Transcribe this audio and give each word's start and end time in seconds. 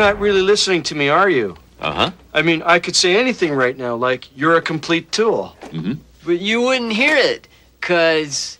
not 0.00 0.18
really 0.18 0.42
listening 0.42 0.82
to 0.84 0.94
me, 0.94 1.08
are 1.08 1.30
you? 1.30 1.56
Uh 1.80 1.92
huh. 1.92 2.10
I 2.34 2.42
mean, 2.42 2.62
I 2.62 2.78
could 2.78 2.96
say 2.96 3.16
anything 3.16 3.52
right 3.52 3.76
now, 3.76 3.94
like, 3.94 4.22
you're 4.36 4.56
a 4.56 4.62
complete 4.62 5.12
tool. 5.12 5.56
Mm 5.70 5.82
hmm. 5.82 5.92
But 6.24 6.38
you 6.40 6.60
wouldn't 6.60 6.92
hear 6.92 7.16
it, 7.16 7.48
cause 7.80 8.58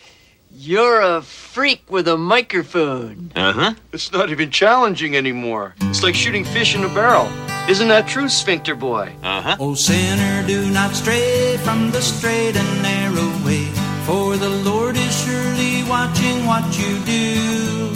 you're 0.51 1.01
a 1.01 1.21
freak 1.23 1.83
with 1.91 2.07
a 2.09 2.17
microphone. 2.17 3.33
Uh 3.35 3.53
huh. 3.53 3.75
It's 3.93 4.13
not 4.13 4.31
even 4.31 4.51
challenging 4.51 5.17
anymore. 5.17 5.75
It's 5.83 6.03
like 6.03 6.15
shooting 6.15 6.45
fish 6.45 6.75
in 6.75 6.85
a 6.85 6.89
barrel. 6.89 7.29
Isn't 7.69 7.89
that 7.89 8.09
true, 8.09 8.29
Sphincter 8.29 8.75
Boy? 8.75 9.13
Uh 9.23 9.43
huh. 9.43 9.57
O 9.61 9.75
sinner, 9.75 10.47
do 10.47 10.71
not 10.71 10.95
stray 10.95 11.57
from 11.65 11.91
the 11.91 12.03
straight 12.03 12.57
and 12.57 12.73
narrow 12.83 13.29
way, 13.47 13.65
for 14.07 14.37
the 14.37 14.53
Lord 14.69 14.97
is 14.97 15.15
surely 15.25 15.85
watching 15.89 16.47
what 16.47 16.65
you 16.81 16.93
do. 17.05 17.93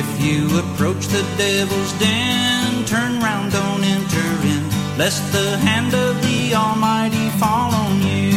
If 0.00 0.08
you 0.20 0.40
approach 0.58 1.06
the 1.06 1.24
devil's 1.38 1.92
den, 2.00 2.65
turn 2.86 3.20
round, 3.20 3.52
don't 3.52 3.82
enter 3.82 4.28
in, 4.46 4.62
lest 4.96 5.20
the 5.32 5.58
hand 5.58 5.92
of 5.94 6.22
the 6.22 6.54
Almighty 6.54 7.28
fall 7.40 7.74
on 7.74 8.00
you. 8.00 8.32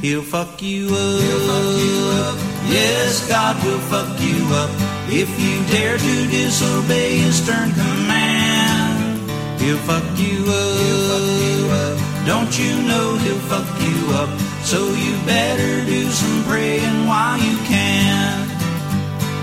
He'll 0.00 0.22
fuck 0.22 0.62
you 0.62 0.88
up. 0.88 2.38
Yes, 2.68 3.28
God 3.28 3.56
will 3.64 3.80
fuck 3.92 4.20
you 4.20 4.38
up 4.62 4.70
if 5.10 5.28
you 5.40 5.54
dare 5.74 5.98
to 5.98 6.26
disobey 6.30 7.18
His 7.18 7.42
stern 7.42 7.72
command. 7.72 9.30
He'll 9.60 9.78
fuck 9.78 10.04
you 10.18 10.44
up. 10.48 11.98
Don't 12.26 12.58
you 12.58 12.82
know 12.82 13.16
He'll 13.16 13.44
fuck 13.50 13.68
you 13.80 14.14
up? 14.14 14.30
So 14.62 14.78
you 14.94 15.12
better 15.26 15.84
do 15.84 16.08
some 16.10 16.44
praying 16.44 17.06
while 17.06 17.38
you 17.38 17.56
can. 17.64 18.43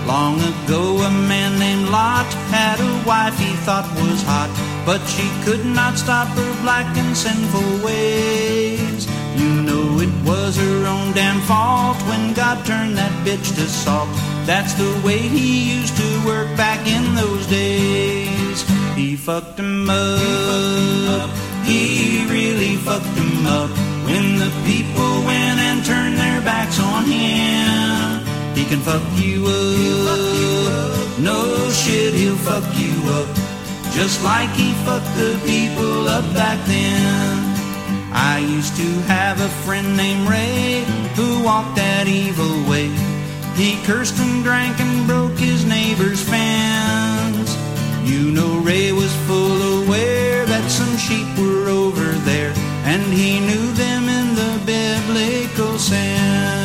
Long 0.06 0.40
ago, 0.40 0.98
a 0.98 1.10
man 1.10 1.58
named 1.58 1.88
Lot 1.88 2.26
had 2.50 2.80
a 2.80 3.06
wife 3.06 3.38
he 3.38 3.52
thought 3.64 3.86
was 3.94 4.22
hot, 4.22 4.50
but 4.84 5.00
she 5.06 5.26
could 5.44 5.64
not 5.64 5.96
stop 5.96 6.28
her 6.28 6.62
black 6.62 6.96
and 6.96 7.16
sinful 7.16 7.84
ways. 7.84 9.06
You 9.36 9.62
know 9.62 10.00
it 10.00 10.12
was 10.26 10.56
her 10.56 10.86
own 10.86 11.12
damn 11.12 11.40
fault 11.42 11.96
when 12.08 12.34
God 12.34 12.64
turned 12.66 12.96
that 12.96 13.12
bitch 13.24 13.54
to 13.54 13.66
salt. 13.68 14.08
That's 14.44 14.74
the 14.74 15.00
way 15.04 15.18
he 15.18 15.78
used 15.78 15.96
to 15.96 16.26
work 16.26 16.48
back 16.56 16.86
in 16.86 17.14
those 17.14 17.46
days. 17.46 18.68
He 18.96 19.16
fucked 19.16 19.58
him 19.58 19.88
up. 19.88 21.30
He 21.64 22.26
really 22.28 22.76
fucked 22.76 23.16
him 23.16 23.46
up 23.46 23.70
when 24.04 24.38
the 24.38 24.50
people 24.66 25.22
went 25.24 25.58
and 25.60 25.84
turned 25.84 26.18
their 26.18 26.40
backs 26.42 26.80
on 26.80 27.04
him. 27.04 28.11
He 28.62 28.68
can 28.68 28.78
fuck 28.78 29.02
you 29.16 29.44
up. 29.44 31.18
No 31.18 31.68
shit, 31.70 32.14
he'll 32.14 32.36
fuck 32.36 32.62
you 32.78 32.94
up. 33.10 33.26
Just 33.90 34.22
like 34.22 34.50
he 34.50 34.72
fucked 34.86 35.12
the 35.16 35.36
people 35.44 36.06
up 36.06 36.24
back 36.32 36.64
then. 36.68 38.12
I 38.12 38.38
used 38.38 38.76
to 38.76 38.88
have 39.10 39.40
a 39.40 39.48
friend 39.64 39.96
named 39.96 40.28
Ray 40.28 40.84
who 41.16 41.42
walked 41.42 41.74
that 41.74 42.06
evil 42.06 42.54
way. 42.70 42.86
He 43.56 43.82
cursed 43.84 44.20
and 44.20 44.44
drank 44.44 44.78
and 44.78 45.08
broke 45.08 45.36
his 45.36 45.64
neighbor's 45.64 46.22
fence. 46.22 47.58
You 48.04 48.30
know 48.30 48.60
Ray 48.60 48.92
was 48.92 49.12
full 49.26 49.82
aware 49.82 50.46
that 50.46 50.70
some 50.70 50.96
sheep 50.98 51.26
were 51.36 51.68
over 51.68 52.12
there, 52.30 52.52
and 52.84 53.02
he 53.12 53.40
knew 53.40 53.72
them 53.72 54.08
in 54.08 54.36
the 54.36 54.52
biblical 54.64 55.80
sense. 55.80 56.61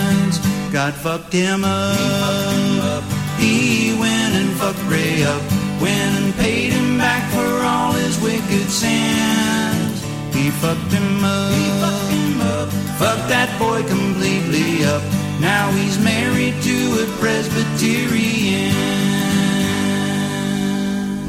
God 0.78 0.94
fucked 0.94 1.34
him 1.34 1.64
up. 1.66 3.04
He 3.40 3.98
went 4.00 4.36
and 4.36 4.52
fucked 4.60 4.84
Ray 4.84 5.24
up. 5.24 5.42
Went 5.82 6.14
and 6.22 6.36
paid 6.36 6.72
him 6.72 7.00
back 7.00 7.28
for 7.34 7.66
all 7.66 7.94
his 7.94 8.22
wicked 8.22 8.70
sins. 8.70 10.04
He 10.36 10.52
fucked 10.52 10.92
him 10.94 11.26
up. 11.26 11.52
He 11.52 11.66
fucked 11.82 12.12
him 12.12 12.42
up. 12.42 12.70
Fucked 13.02 13.28
that 13.28 13.50
boy 13.58 13.82
completely 13.88 14.86
up. 14.86 15.02
Now 15.42 15.72
he's 15.72 15.98
married 15.98 16.54
to 16.62 16.78
a 17.02 17.08
Presbyterian. 17.18 18.72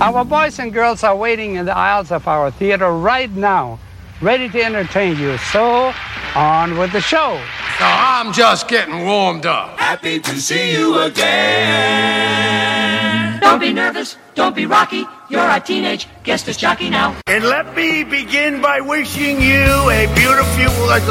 Our 0.02 0.26
boys 0.26 0.58
and 0.58 0.74
girls 0.74 1.02
are 1.02 1.16
waiting 1.16 1.54
in 1.54 1.64
the 1.64 1.74
aisles 1.74 2.12
of 2.12 2.28
our 2.28 2.50
theater 2.50 2.92
right 2.92 3.30
now, 3.30 3.78
ready 4.20 4.50
to 4.50 4.62
entertain 4.62 5.16
you. 5.18 5.38
So, 5.38 5.94
on 6.34 6.76
with 6.76 6.92
the 6.92 7.00
show. 7.00 7.40
I'm 7.80 8.32
just 8.32 8.66
getting 8.66 9.04
warmed 9.04 9.46
up. 9.46 9.78
Happy 9.78 10.18
to 10.18 10.40
see 10.40 10.72
you 10.72 10.98
again. 10.98 12.58
Don't 13.40 13.60
be 13.60 13.72
nervous, 13.72 14.16
don't 14.34 14.56
be 14.56 14.66
rocky. 14.66 15.04
You're 15.30 15.48
a 15.48 15.60
teenage 15.60 16.08
guest 16.24 16.48
as 16.48 16.56
jockey 16.56 16.90
now. 16.90 17.14
And 17.26 17.44
let 17.44 17.76
me 17.76 18.02
begin 18.02 18.60
by 18.60 18.80
wishing 18.80 19.40
you 19.40 19.90
a 19.90 20.06
beautiful 20.14 20.86
look. 20.86 21.04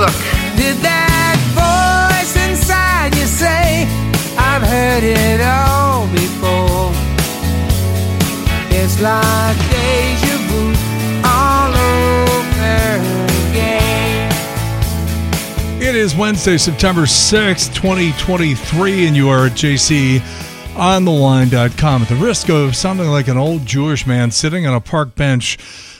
Did 0.57 0.77
that 0.83 1.37
voice 1.55 2.35
inside 2.49 3.15
you 3.15 3.25
say, 3.25 3.87
I've 4.37 4.63
heard 4.63 5.03
it 5.03 5.39
all 5.41 6.07
before? 6.07 6.91
It's 8.69 8.99
like 9.01 9.57
deja 9.69 10.26
It 15.87 15.95
is 15.95 16.15
Wednesday, 16.17 16.57
September 16.57 17.03
6th, 17.03 17.73
2023, 17.73 19.07
and 19.07 19.15
you 19.15 19.29
are 19.29 19.45
at 19.45 19.53
JCOnTheLine.com. 19.53 22.01
At 22.01 22.09
the 22.09 22.15
risk 22.15 22.49
of 22.49 22.75
sounding 22.75 23.07
like 23.07 23.29
an 23.29 23.37
old 23.37 23.65
Jewish 23.65 24.05
man 24.05 24.31
sitting 24.31 24.67
on 24.67 24.73
a 24.73 24.81
park 24.81 25.15
bench 25.15 25.57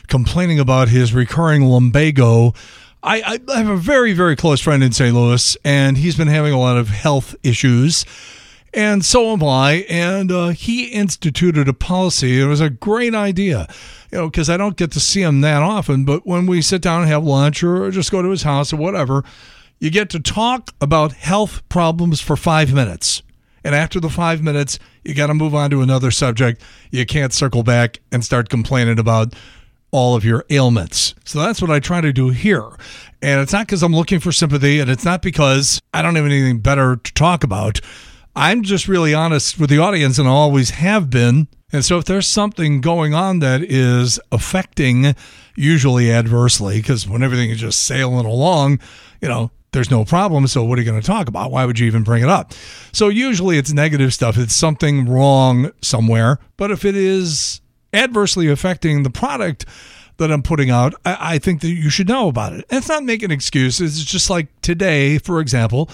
complaining 0.08 0.60
about 0.60 0.90
his 0.90 1.14
recurring 1.14 1.64
lumbago, 1.64 2.54
I, 3.02 3.40
I 3.48 3.60
have 3.60 3.70
a 3.70 3.78
very, 3.78 4.12
very 4.12 4.36
close 4.36 4.60
friend 4.60 4.84
in 4.84 4.92
St. 4.92 5.16
Louis, 5.16 5.56
and 5.64 5.98
he's 5.98 6.18
been 6.18 6.28
having 6.28 6.52
a 6.52 6.60
lot 6.60 6.76
of 6.76 6.90
health 6.90 7.34
issues. 7.42 8.04
And 8.74 9.06
so 9.06 9.32
am 9.32 9.42
I. 9.42 9.86
And 9.88 10.34
uh, 10.34 10.50
he 10.50 10.88
instituted 10.88 11.70
a 11.70 11.74
policy. 11.74 12.42
It 12.42 12.48
was 12.48 12.60
a 12.60 12.70
great 12.70 13.16
idea, 13.16 13.70
you 14.12 14.18
know, 14.18 14.30
because 14.30 14.50
I 14.50 14.58
don't 14.58 14.76
get 14.76 14.92
to 14.92 15.00
see 15.00 15.22
him 15.22 15.40
that 15.42 15.64
often. 15.64 16.04
But 16.04 16.28
when 16.28 16.46
we 16.46 16.62
sit 16.62 16.82
down 16.82 17.04
and 17.04 17.10
have 17.10 17.24
lunch 17.24 17.64
or 17.64 17.90
just 17.90 18.12
go 18.12 18.22
to 18.22 18.32
his 18.32 18.44
house 18.44 18.74
or 18.74 18.76
whatever, 18.76 19.24
you 19.80 19.90
get 19.92 20.10
to 20.12 20.20
talk 20.20 20.74
about 20.82 21.14
health 21.14 21.68
problems 21.70 22.22
for 22.22 22.36
five 22.36 22.74
minutes. 22.74 23.22
And 23.64 23.76
after 23.76 24.00
the 24.00 24.10
five 24.10 24.42
minutes, 24.42 24.80
you 25.04 25.14
got 25.14 25.28
to 25.28 25.34
move 25.34 25.54
on 25.54 25.70
to 25.72 25.82
another 25.82 26.12
subject. 26.12 26.62
You 26.92 27.06
can't 27.06 27.34
circle 27.34 27.64
back 27.64 28.00
and 28.12 28.24
start 28.24 28.50
complaining 28.50 28.98
about 28.98 29.34
all 29.92 30.16
of 30.16 30.24
your 30.24 30.46
ailments. 30.50 31.16
So 31.26 31.40
that's 31.40 31.62
what 31.62 31.72
I 31.72 31.80
try 31.80 32.02
to 32.02 32.14
do 32.14 32.30
here. 32.30 32.68
And 33.22 33.42
it's 33.42 33.54
not 33.54 33.68
because 33.68 33.84
I'm 33.84 33.96
looking 33.96 34.20
for 34.20 34.32
sympathy, 34.32 34.80
and 34.80 34.90
it's 34.90 35.06
not 35.06 35.22
because 35.22 35.82
I 35.94 36.02
don't 36.02 36.16
have 36.16 36.26
anything 36.26 36.60
better 36.60 36.98
to 36.98 37.14
talk 37.14 37.44
about. 37.44 37.80
I'm 38.36 38.64
just 38.64 38.88
really 38.88 39.14
honest 39.14 39.60
with 39.60 39.70
the 39.70 39.80
audience 39.80 40.20
and 40.20 40.28
I 40.28 40.32
always 40.32 40.70
have 40.70 41.10
been. 41.10 41.48
And 41.74 41.84
so 41.84 41.98
if 41.98 42.06
there's 42.06 42.28
something 42.28 42.80
going 42.80 43.14
on 43.14 43.40
that 43.40 43.62
is 43.62 44.22
affecting, 44.32 45.16
usually 45.56 46.10
adversely, 46.14 46.78
because 46.78 47.10
when 47.10 47.22
everything 47.22 47.50
is 47.50 47.60
just 47.60 47.82
sailing 47.82 48.26
along, 48.26 48.80
you 49.22 49.28
know, 49.28 49.52
there's 49.74 49.92
no 49.92 50.06
problem. 50.06 50.48
So 50.48 50.64
what 50.64 50.80
are 50.80 50.82
you 50.82 50.90
going 50.90 51.02
to 51.02 51.06
talk 51.06 51.28
about? 51.28 51.52
Why 51.52 51.66
would 51.66 51.78
you 51.78 51.86
even 51.86 52.04
bring 52.04 52.24
it 52.24 52.30
up? 52.30 52.54
So 52.94 53.10
usually 53.10 53.58
it's 53.58 53.74
negative 53.74 54.14
stuff. 54.14 54.38
It's 54.38 54.56
something 54.56 55.10
wrong 55.10 55.72
somewhere. 55.82 56.40
But 56.56 56.72
if 56.72 56.86
it 56.86 56.96
is 56.96 57.60
adversely 57.92 58.48
affecting 58.48 59.04
the 59.04 59.10
product 59.10 59.66
that 60.18 60.32
I'm 60.32 60.44
putting 60.44 60.70
out, 60.70 60.94
I, 61.04 61.18
I 61.20 61.38
think 61.38 61.60
that 61.62 61.70
you 61.70 61.90
should 61.90 62.08
know 62.08 62.30
about 62.30 62.54
it. 62.54 62.66
And 62.70 62.78
it's 62.78 62.88
not 62.88 63.04
making 63.04 63.32
excuses. 63.32 64.00
It's 64.00 64.10
just 64.10 64.30
like 64.30 64.48
today, 64.62 65.18
for 65.18 65.42
example, 65.42 65.90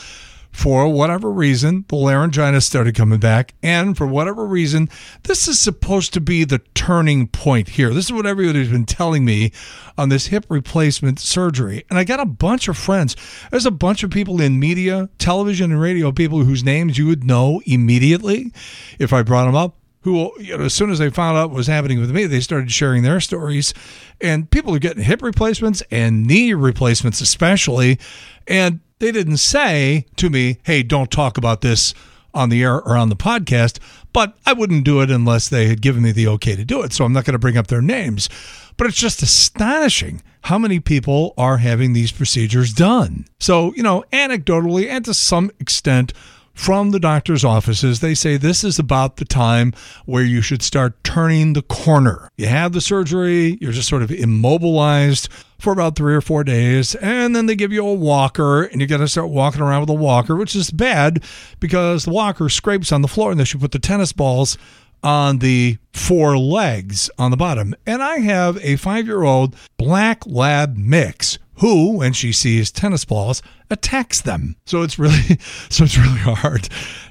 for 0.54 0.88
whatever 0.88 1.32
reason, 1.32 1.84
the 1.88 1.96
laryngitis 1.96 2.66
started 2.66 2.96
coming 2.96 3.20
back. 3.20 3.56
And 3.64 3.98
for 3.98 4.06
whatever 4.06 4.46
reason, 4.46 4.88
this 5.24 5.48
is 5.48 5.60
supposed 5.60 6.14
to 6.14 6.22
be 6.22 6.44
the 6.44 6.62
turning 6.76 7.28
point 7.28 7.70
here. 7.70 7.92
This 7.92 8.06
is 8.06 8.14
what 8.14 8.28
everybody's 8.28 8.70
been 8.70 8.86
telling 8.86 9.26
me 9.26 9.52
on 9.98 10.10
this 10.10 10.28
hip 10.28 10.46
replacement 10.50 11.20
surgery. 11.20 11.84
And 11.90 11.98
I 11.98 12.04
got 12.04 12.20
a 12.20 12.26
bunch 12.26 12.68
of 12.68 12.78
friends. 12.78 13.16
There's 13.50 13.66
a 13.66 13.72
bunch 13.72 14.04
of 14.04 14.12
people 14.12 14.40
in 14.40 14.60
media, 14.60 15.10
television, 15.18 15.72
and 15.72 15.82
radio, 15.82 16.12
people 16.12 16.44
whose 16.44 16.64
names 16.64 17.00
you 17.00 17.08
would 17.08 17.24
know 17.24 17.62
immediately 17.66 18.54
if 19.00 19.12
I 19.12 19.24
brought 19.24 19.46
them 19.46 19.56
up 19.56 19.76
who, 20.04 20.32
you 20.40 20.58
know, 20.58 20.66
as 20.66 20.74
soon 20.74 20.92
as 20.92 21.00
they 21.00 21.10
found 21.10 21.38
out 21.38 21.50
what 21.50 21.56
was 21.56 21.68
happening 21.68 22.00
with 22.00 22.12
me, 22.12 22.26
they 22.26 22.42
started 22.42 22.70
sharing 22.70 23.04
their 23.04 23.22
stories. 23.22 23.74
And 24.20 24.50
people 24.52 24.76
are 24.76 24.80
getting 24.80 25.04
hip 25.04 25.22
replacements 25.22 25.82
and 25.90 26.26
knee 26.26 26.54
replacements, 26.54 27.22
especially. 27.22 28.00
And 28.46 28.82
they 29.00 29.12
didn't 29.12 29.38
say 29.38 30.06
to 30.18 30.30
me, 30.30 30.60
hey, 30.64 30.84
don't 30.84 31.12
talk 31.12 31.38
about 31.38 31.62
this 31.62 31.94
on 32.34 32.50
the 32.50 32.64
air 32.64 32.76
or 32.82 32.98
on 32.98 33.10
the 33.10 33.16
podcast, 33.16 33.80
but 34.12 34.36
I 34.46 34.54
wouldn't 34.54 34.86
do 34.86 35.02
it 35.02 35.12
unless 35.12 35.50
they 35.50 35.68
had 35.68 35.82
given 35.82 36.02
me 36.04 36.12
the 36.12 36.28
okay 36.30 36.56
to 36.56 36.66
do 36.66 36.82
it. 36.82 36.94
So 36.94 37.06
I'm 37.06 37.14
not 37.14 37.26
going 37.26 37.34
to 37.34 37.40
bring 37.40 37.58
up 37.58 37.68
their 37.68 37.82
names. 37.82 38.30
but 38.78 38.88
it's 38.88 38.98
just 38.98 39.22
astonishing 39.22 40.22
how 40.42 40.58
many 40.58 40.80
people 40.80 41.34
are 41.38 41.58
having 41.58 41.94
these 41.94 42.12
procedures 42.12 42.74
done. 42.74 43.26
So, 43.40 43.74
you 43.76 43.84
know, 43.84 44.04
anecdotally 44.12 44.90
and 44.90 45.06
to 45.06 45.14
some 45.14 45.52
extent, 45.60 46.14
from 46.54 46.92
the 46.92 47.00
doctor's 47.00 47.44
offices, 47.44 48.00
they 48.00 48.14
say 48.14 48.38
this 48.38 48.64
is 48.64 48.78
about 48.78 49.18
the 49.18 49.26
time 49.26 49.74
where 50.06 50.24
you 50.24 50.40
should 50.40 50.62
start 50.62 51.04
turning 51.04 51.54
the 51.54 51.64
corner. 51.64 52.30
You 52.38 52.46
have 52.46 52.74
the 52.74 52.82
surgery, 52.82 53.58
you're 53.60 53.72
just 53.72 53.90
sort 53.90 54.04
of 54.04 54.12
immobilized 54.12 55.30
for 55.64 55.72
about 55.72 55.96
three 55.96 56.14
or 56.14 56.22
four 56.22 56.44
days, 56.44 56.94
and 56.96 57.34
then 57.34 57.46
they 57.46 57.56
give 57.56 57.72
you 57.72 57.88
a 57.88 57.94
walker, 57.94 58.64
and 58.64 58.82
you 58.82 58.86
got 58.86 58.98
to 58.98 59.08
start 59.08 59.30
walking 59.30 59.62
around 59.62 59.80
with 59.80 59.90
a 59.90 59.94
walker, 59.94 60.36
which 60.36 60.56
is 60.56 60.70
bad 60.70 61.24
because 61.62 62.04
the 62.04 62.12
walker 62.12 62.50
scrapes 62.50 62.92
on 62.92 63.02
the 63.02 63.08
floor, 63.08 63.32
and 63.32 63.40
they 63.40 63.46
should 63.46 63.62
put 63.62 63.72
the 63.72 63.80
tennis 63.80 64.12
balls 64.12 64.58
on 65.04 65.40
the 65.40 65.78
four 65.94 66.38
legs 66.38 67.10
on 67.18 67.32
the 67.32 67.38
bottom. 67.38 67.74
And 67.86 68.04
I 68.04 68.20
have 68.20 68.58
a 68.58 68.76
five 68.76 69.06
year 69.06 69.24
old 69.24 69.56
black 69.78 70.26
lab 70.28 70.76
mix 70.78 71.40
who, 71.56 71.98
when 71.98 72.14
she 72.14 72.32
sees 72.32 72.72
tennis 72.72 73.06
balls, 73.06 73.42
attacks 73.70 74.22
them. 74.22 74.56
So 74.66 74.82
it's 74.82 74.98
really 74.98 75.38
so 75.70 75.84
it's 75.84 75.98
really 75.98 76.20
hard 76.20 76.70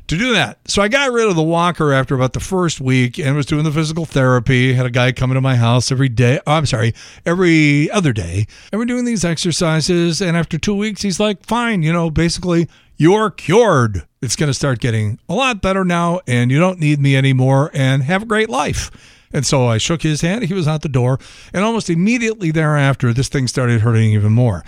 to 0.09 0.19
do 0.19 0.33
that. 0.35 0.59
So 0.67 0.83
I 0.83 0.89
got 0.89 1.13
rid 1.13 1.29
of 1.29 1.37
the 1.37 1.43
walker 1.43 1.93
after 1.93 2.15
about 2.15 2.33
the 2.33 2.41
first 2.41 2.81
week 2.81 3.19
and 3.19 3.37
was 3.37 3.47
doing 3.47 3.65
the 3.65 3.73
physical 3.73 4.05
therapy. 4.05 4.75
Had 4.75 4.87
a 4.87 4.91
guy 4.91 5.13
coming 5.13 5.35
to 5.35 5.41
my 5.41 5.57
house 5.57 5.93
every 5.93 6.09
day. 6.09 6.41
Oh, 6.47 6.53
I'm 6.53 6.67
sorry, 6.67 6.95
every 7.25 7.91
other 7.91 8.13
day. 8.13 8.47
And 8.71 8.79
we're 8.79 8.87
doing 8.87 9.05
these 9.05 9.25
exercises. 9.25 10.21
And 10.21 10.37
after 10.37 10.59
two 10.59 10.75
weeks, 10.75 11.03
he's 11.03 11.21
like, 11.21 11.45
fine, 11.47 11.83
you 11.83 11.93
know, 11.93 12.11
basically, 12.11 12.69
you're 12.97 13.31
cured. 13.31 14.07
It's 14.21 14.37
going 14.37 14.49
to 14.49 14.55
start 14.55 14.79
getting 14.79 15.19
a 15.29 15.35
lot 15.35 15.61
better 15.61 15.85
now, 15.85 16.21
and 16.29 16.51
you 16.51 16.61
don't 16.61 16.79
need 16.79 17.01
me 17.01 17.17
anymore, 17.17 17.71
and 17.75 18.03
have 18.05 18.23
a 18.23 18.27
great 18.27 18.49
life. 18.49 18.91
And 19.33 19.47
so 19.47 19.67
I 19.67 19.79
shook 19.79 20.03
his 20.03 20.21
hand. 20.21 20.45
He 20.45 20.55
was 20.55 20.69
out 20.69 20.83
the 20.83 20.89
door. 20.89 21.19
And 21.53 21.65
almost 21.65 21.91
immediately 21.91 22.51
thereafter, 22.51 23.13
this 23.13 23.29
thing 23.29 23.49
started 23.49 23.81
hurting 23.81 24.13
even 24.13 24.33
more. 24.33 24.65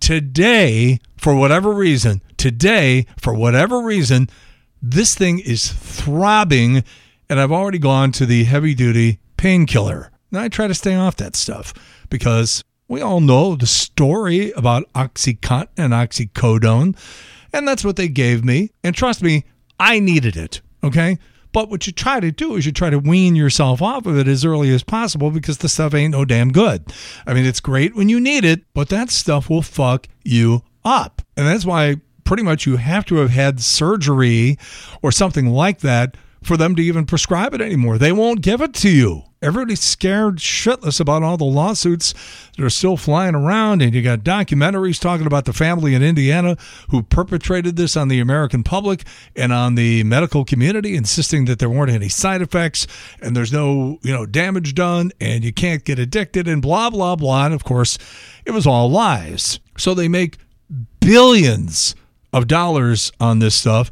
Today, 0.00 0.98
for 1.16 1.34
whatever 1.34 1.72
reason, 1.72 2.22
today, 2.36 3.06
for 3.20 3.34
whatever 3.34 3.80
reason, 3.80 4.28
this 4.80 5.14
thing 5.14 5.38
is 5.38 5.72
throbbing. 5.72 6.84
And 7.28 7.40
I've 7.40 7.52
already 7.52 7.78
gone 7.78 8.12
to 8.12 8.26
the 8.26 8.44
heavy 8.44 8.74
duty 8.74 9.20
painkiller. 9.36 10.10
Now 10.30 10.42
I 10.42 10.48
try 10.48 10.66
to 10.66 10.74
stay 10.74 10.94
off 10.94 11.16
that 11.16 11.36
stuff 11.36 11.72
because 12.10 12.62
we 12.88 13.00
all 13.00 13.20
know 13.20 13.54
the 13.54 13.66
story 13.66 14.50
about 14.52 14.90
Oxycontin 14.94 15.68
and 15.76 15.92
oxycodone. 15.92 16.96
And 17.52 17.66
that's 17.66 17.84
what 17.84 17.96
they 17.96 18.08
gave 18.08 18.44
me. 18.44 18.70
And 18.82 18.94
trust 18.94 19.22
me, 19.22 19.44
I 19.80 20.00
needed 20.00 20.36
it. 20.36 20.60
Okay. 20.82 21.18
But 21.52 21.70
what 21.70 21.86
you 21.86 21.92
try 21.92 22.20
to 22.20 22.30
do 22.30 22.56
is 22.56 22.66
you 22.66 22.72
try 22.72 22.90
to 22.90 22.98
wean 22.98 23.34
yourself 23.36 23.80
off 23.80 24.06
of 24.06 24.18
it 24.18 24.28
as 24.28 24.44
early 24.44 24.72
as 24.72 24.82
possible 24.82 25.30
because 25.30 25.58
the 25.58 25.68
stuff 25.68 25.94
ain't 25.94 26.12
no 26.12 26.24
damn 26.24 26.52
good. 26.52 26.84
I 27.26 27.34
mean, 27.34 27.46
it's 27.46 27.60
great 27.60 27.96
when 27.96 28.08
you 28.08 28.20
need 28.20 28.44
it, 28.44 28.62
but 28.74 28.88
that 28.90 29.10
stuff 29.10 29.48
will 29.48 29.62
fuck 29.62 30.06
you 30.24 30.62
up. 30.84 31.22
And 31.36 31.46
that's 31.46 31.64
why 31.64 31.96
pretty 32.24 32.42
much 32.42 32.66
you 32.66 32.76
have 32.76 33.06
to 33.06 33.16
have 33.16 33.30
had 33.30 33.60
surgery 33.60 34.58
or 35.02 35.10
something 35.10 35.46
like 35.46 35.80
that 35.80 36.16
for 36.42 36.56
them 36.56 36.74
to 36.76 36.82
even 36.82 37.06
prescribe 37.06 37.54
it 37.54 37.60
anymore. 37.60 37.98
They 37.98 38.12
won't 38.12 38.42
give 38.42 38.60
it 38.60 38.74
to 38.74 38.90
you. 38.90 39.22
Everybody's 39.40 39.80
scared 39.80 40.38
shitless 40.38 40.98
about 40.98 41.22
all 41.22 41.36
the 41.36 41.44
lawsuits 41.44 42.12
that 42.56 42.64
are 42.64 42.70
still 42.70 42.96
flying 42.96 43.36
around, 43.36 43.82
and 43.82 43.94
you 43.94 44.02
got 44.02 44.20
documentaries 44.20 45.00
talking 45.00 45.26
about 45.26 45.44
the 45.44 45.52
family 45.52 45.94
in 45.94 46.02
Indiana 46.02 46.56
who 46.90 47.02
perpetrated 47.04 47.76
this 47.76 47.96
on 47.96 48.08
the 48.08 48.18
American 48.18 48.64
public 48.64 49.04
and 49.36 49.52
on 49.52 49.76
the 49.76 50.02
medical 50.02 50.44
community, 50.44 50.96
insisting 50.96 51.44
that 51.44 51.60
there 51.60 51.70
weren't 51.70 51.92
any 51.92 52.08
side 52.08 52.42
effects 52.42 52.88
and 53.22 53.36
there's 53.36 53.52
no 53.52 54.00
you 54.02 54.12
know 54.12 54.26
damage 54.26 54.74
done, 54.74 55.12
and 55.20 55.44
you 55.44 55.52
can't 55.52 55.84
get 55.84 56.00
addicted, 56.00 56.48
and 56.48 56.60
blah 56.60 56.90
blah 56.90 57.14
blah. 57.14 57.44
And 57.44 57.54
of 57.54 57.62
course, 57.62 57.96
it 58.44 58.50
was 58.50 58.66
all 58.66 58.90
lies. 58.90 59.60
So 59.76 59.94
they 59.94 60.08
make 60.08 60.36
billions 61.00 61.94
of 62.32 62.48
dollars 62.48 63.12
on 63.20 63.38
this 63.38 63.54
stuff 63.54 63.88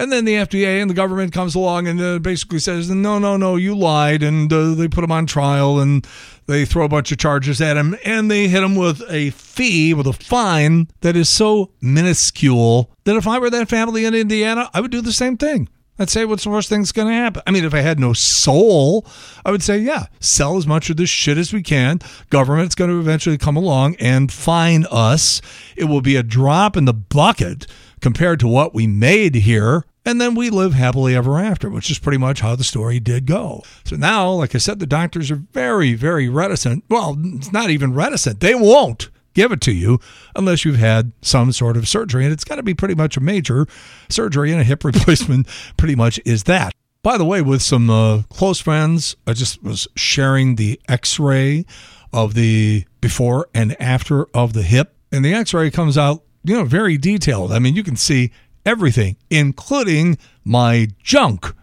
and 0.00 0.10
then 0.10 0.24
the 0.24 0.32
FDA 0.32 0.80
and 0.80 0.88
the 0.88 0.94
government 0.94 1.34
comes 1.34 1.54
along 1.54 1.86
and 1.86 2.00
uh, 2.00 2.18
basically 2.18 2.58
says, 2.58 2.88
no, 2.88 3.18
no, 3.18 3.36
no, 3.36 3.56
you 3.56 3.76
lied. 3.76 4.22
And 4.22 4.50
uh, 4.50 4.72
they 4.72 4.88
put 4.88 5.04
him 5.04 5.12
on 5.12 5.26
trial 5.26 5.78
and 5.78 6.06
they 6.46 6.64
throw 6.64 6.86
a 6.86 6.88
bunch 6.88 7.12
of 7.12 7.18
charges 7.18 7.60
at 7.60 7.76
him 7.76 7.94
and 8.02 8.30
they 8.30 8.48
hit 8.48 8.62
him 8.62 8.76
with 8.76 9.02
a 9.10 9.28
fee, 9.28 9.92
with 9.92 10.06
a 10.06 10.14
fine 10.14 10.88
that 11.02 11.16
is 11.16 11.28
so 11.28 11.72
minuscule 11.82 12.90
that 13.04 13.14
if 13.14 13.26
I 13.26 13.38
were 13.38 13.50
that 13.50 13.68
family 13.68 14.06
in 14.06 14.14
Indiana, 14.14 14.70
I 14.72 14.80
would 14.80 14.90
do 14.90 15.02
the 15.02 15.12
same 15.12 15.36
thing. 15.36 15.68
I'd 15.98 16.08
say, 16.08 16.24
what's 16.24 16.44
the 16.44 16.50
worst 16.50 16.70
thing's 16.70 16.92
going 16.92 17.08
to 17.08 17.14
happen? 17.14 17.42
I 17.46 17.50
mean, 17.50 17.66
if 17.66 17.74
I 17.74 17.80
had 17.80 18.00
no 18.00 18.14
soul, 18.14 19.06
I 19.44 19.50
would 19.50 19.62
say, 19.62 19.76
yeah, 19.76 20.06
sell 20.18 20.56
as 20.56 20.66
much 20.66 20.88
of 20.88 20.96
this 20.96 21.10
shit 21.10 21.36
as 21.36 21.52
we 21.52 21.62
can. 21.62 21.98
Government's 22.30 22.74
going 22.74 22.88
to 22.88 22.98
eventually 22.98 23.36
come 23.36 23.54
along 23.54 23.96
and 23.96 24.32
fine 24.32 24.86
us. 24.90 25.42
It 25.76 25.84
will 25.84 26.00
be 26.00 26.16
a 26.16 26.22
drop 26.22 26.74
in 26.74 26.86
the 26.86 26.94
bucket 26.94 27.66
compared 28.00 28.40
to 28.40 28.48
what 28.48 28.74
we 28.74 28.86
made 28.86 29.34
here. 29.34 29.84
And 30.04 30.20
then 30.20 30.34
we 30.34 30.48
live 30.48 30.72
happily 30.72 31.14
ever 31.14 31.38
after, 31.38 31.68
which 31.68 31.90
is 31.90 31.98
pretty 31.98 32.18
much 32.18 32.40
how 32.40 32.56
the 32.56 32.64
story 32.64 33.00
did 33.00 33.26
go. 33.26 33.62
So 33.84 33.96
now, 33.96 34.30
like 34.30 34.54
I 34.54 34.58
said, 34.58 34.78
the 34.78 34.86
doctors 34.86 35.30
are 35.30 35.42
very, 35.52 35.94
very 35.94 36.28
reticent. 36.28 36.84
Well, 36.88 37.16
it's 37.34 37.52
not 37.52 37.70
even 37.70 37.92
reticent. 37.92 38.40
They 38.40 38.54
won't 38.54 39.10
give 39.34 39.52
it 39.52 39.60
to 39.62 39.72
you 39.72 40.00
unless 40.34 40.64
you've 40.64 40.76
had 40.76 41.12
some 41.22 41.52
sort 41.52 41.76
of 41.76 41.88
surgery. 41.88 42.24
And 42.24 42.32
it's 42.32 42.44
got 42.44 42.56
to 42.56 42.62
be 42.62 42.74
pretty 42.74 42.94
much 42.94 43.16
a 43.16 43.20
major 43.20 43.66
surgery, 44.08 44.52
and 44.52 44.60
a 44.60 44.64
hip 44.64 44.84
replacement 44.84 45.46
pretty 45.76 45.94
much 45.94 46.20
is 46.24 46.44
that. 46.44 46.72
By 47.02 47.16
the 47.16 47.24
way, 47.24 47.40
with 47.40 47.62
some 47.62 47.88
uh, 47.88 48.22
close 48.30 48.60
friends, 48.60 49.16
I 49.26 49.32
just 49.32 49.62
was 49.62 49.88
sharing 49.96 50.56
the 50.56 50.80
x 50.88 51.18
ray 51.18 51.64
of 52.12 52.34
the 52.34 52.84
before 53.00 53.48
and 53.54 53.80
after 53.80 54.26
of 54.36 54.52
the 54.52 54.62
hip. 54.62 54.94
And 55.10 55.24
the 55.24 55.32
x 55.32 55.54
ray 55.54 55.70
comes 55.70 55.96
out, 55.96 56.22
you 56.42 56.54
know, 56.54 56.64
very 56.64 56.96
detailed. 56.96 57.52
I 57.52 57.58
mean, 57.58 57.74
you 57.74 57.82
can 57.82 57.96
see 57.96 58.32
everything, 58.64 59.16
including 59.30 60.18
my 60.44 60.88
junk. 61.02 61.54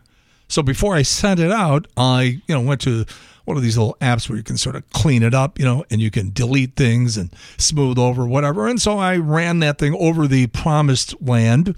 So 0.48 0.62
before 0.62 0.96
I 0.96 1.02
sent 1.02 1.40
it 1.40 1.52
out, 1.52 1.88
I, 1.98 2.42
you 2.48 2.56
know, 2.56 2.62
went 2.62 2.82
to 2.82 3.06
one 3.46 3.58
of 3.58 3.64
these 3.64 3.78
little 3.78 3.98
apps 4.02 4.30
where 4.30 4.38
you 4.38 4.44
can 4.44 4.58
sort 4.58 4.76
of 4.76 4.90
clean 4.90 5.24
it 5.24 5.34
up, 5.34 5.58
you 5.58 5.66
know, 5.66 5.86
and 5.90 6.02
you 6.02 6.12
can 6.12 6.32
delete 6.32 6.76
things 6.76 7.16
and 7.16 7.34
smooth 7.58 7.98
over 7.98 8.28
whatever. 8.28 8.68
And 8.68 8.82
so 8.82 8.98
I 8.98 9.18
ran 9.18 9.60
that 9.60 9.78
thing 9.78 9.96
over 9.98 10.28
the 10.28 10.48
promised 10.48 11.16
land 11.22 11.76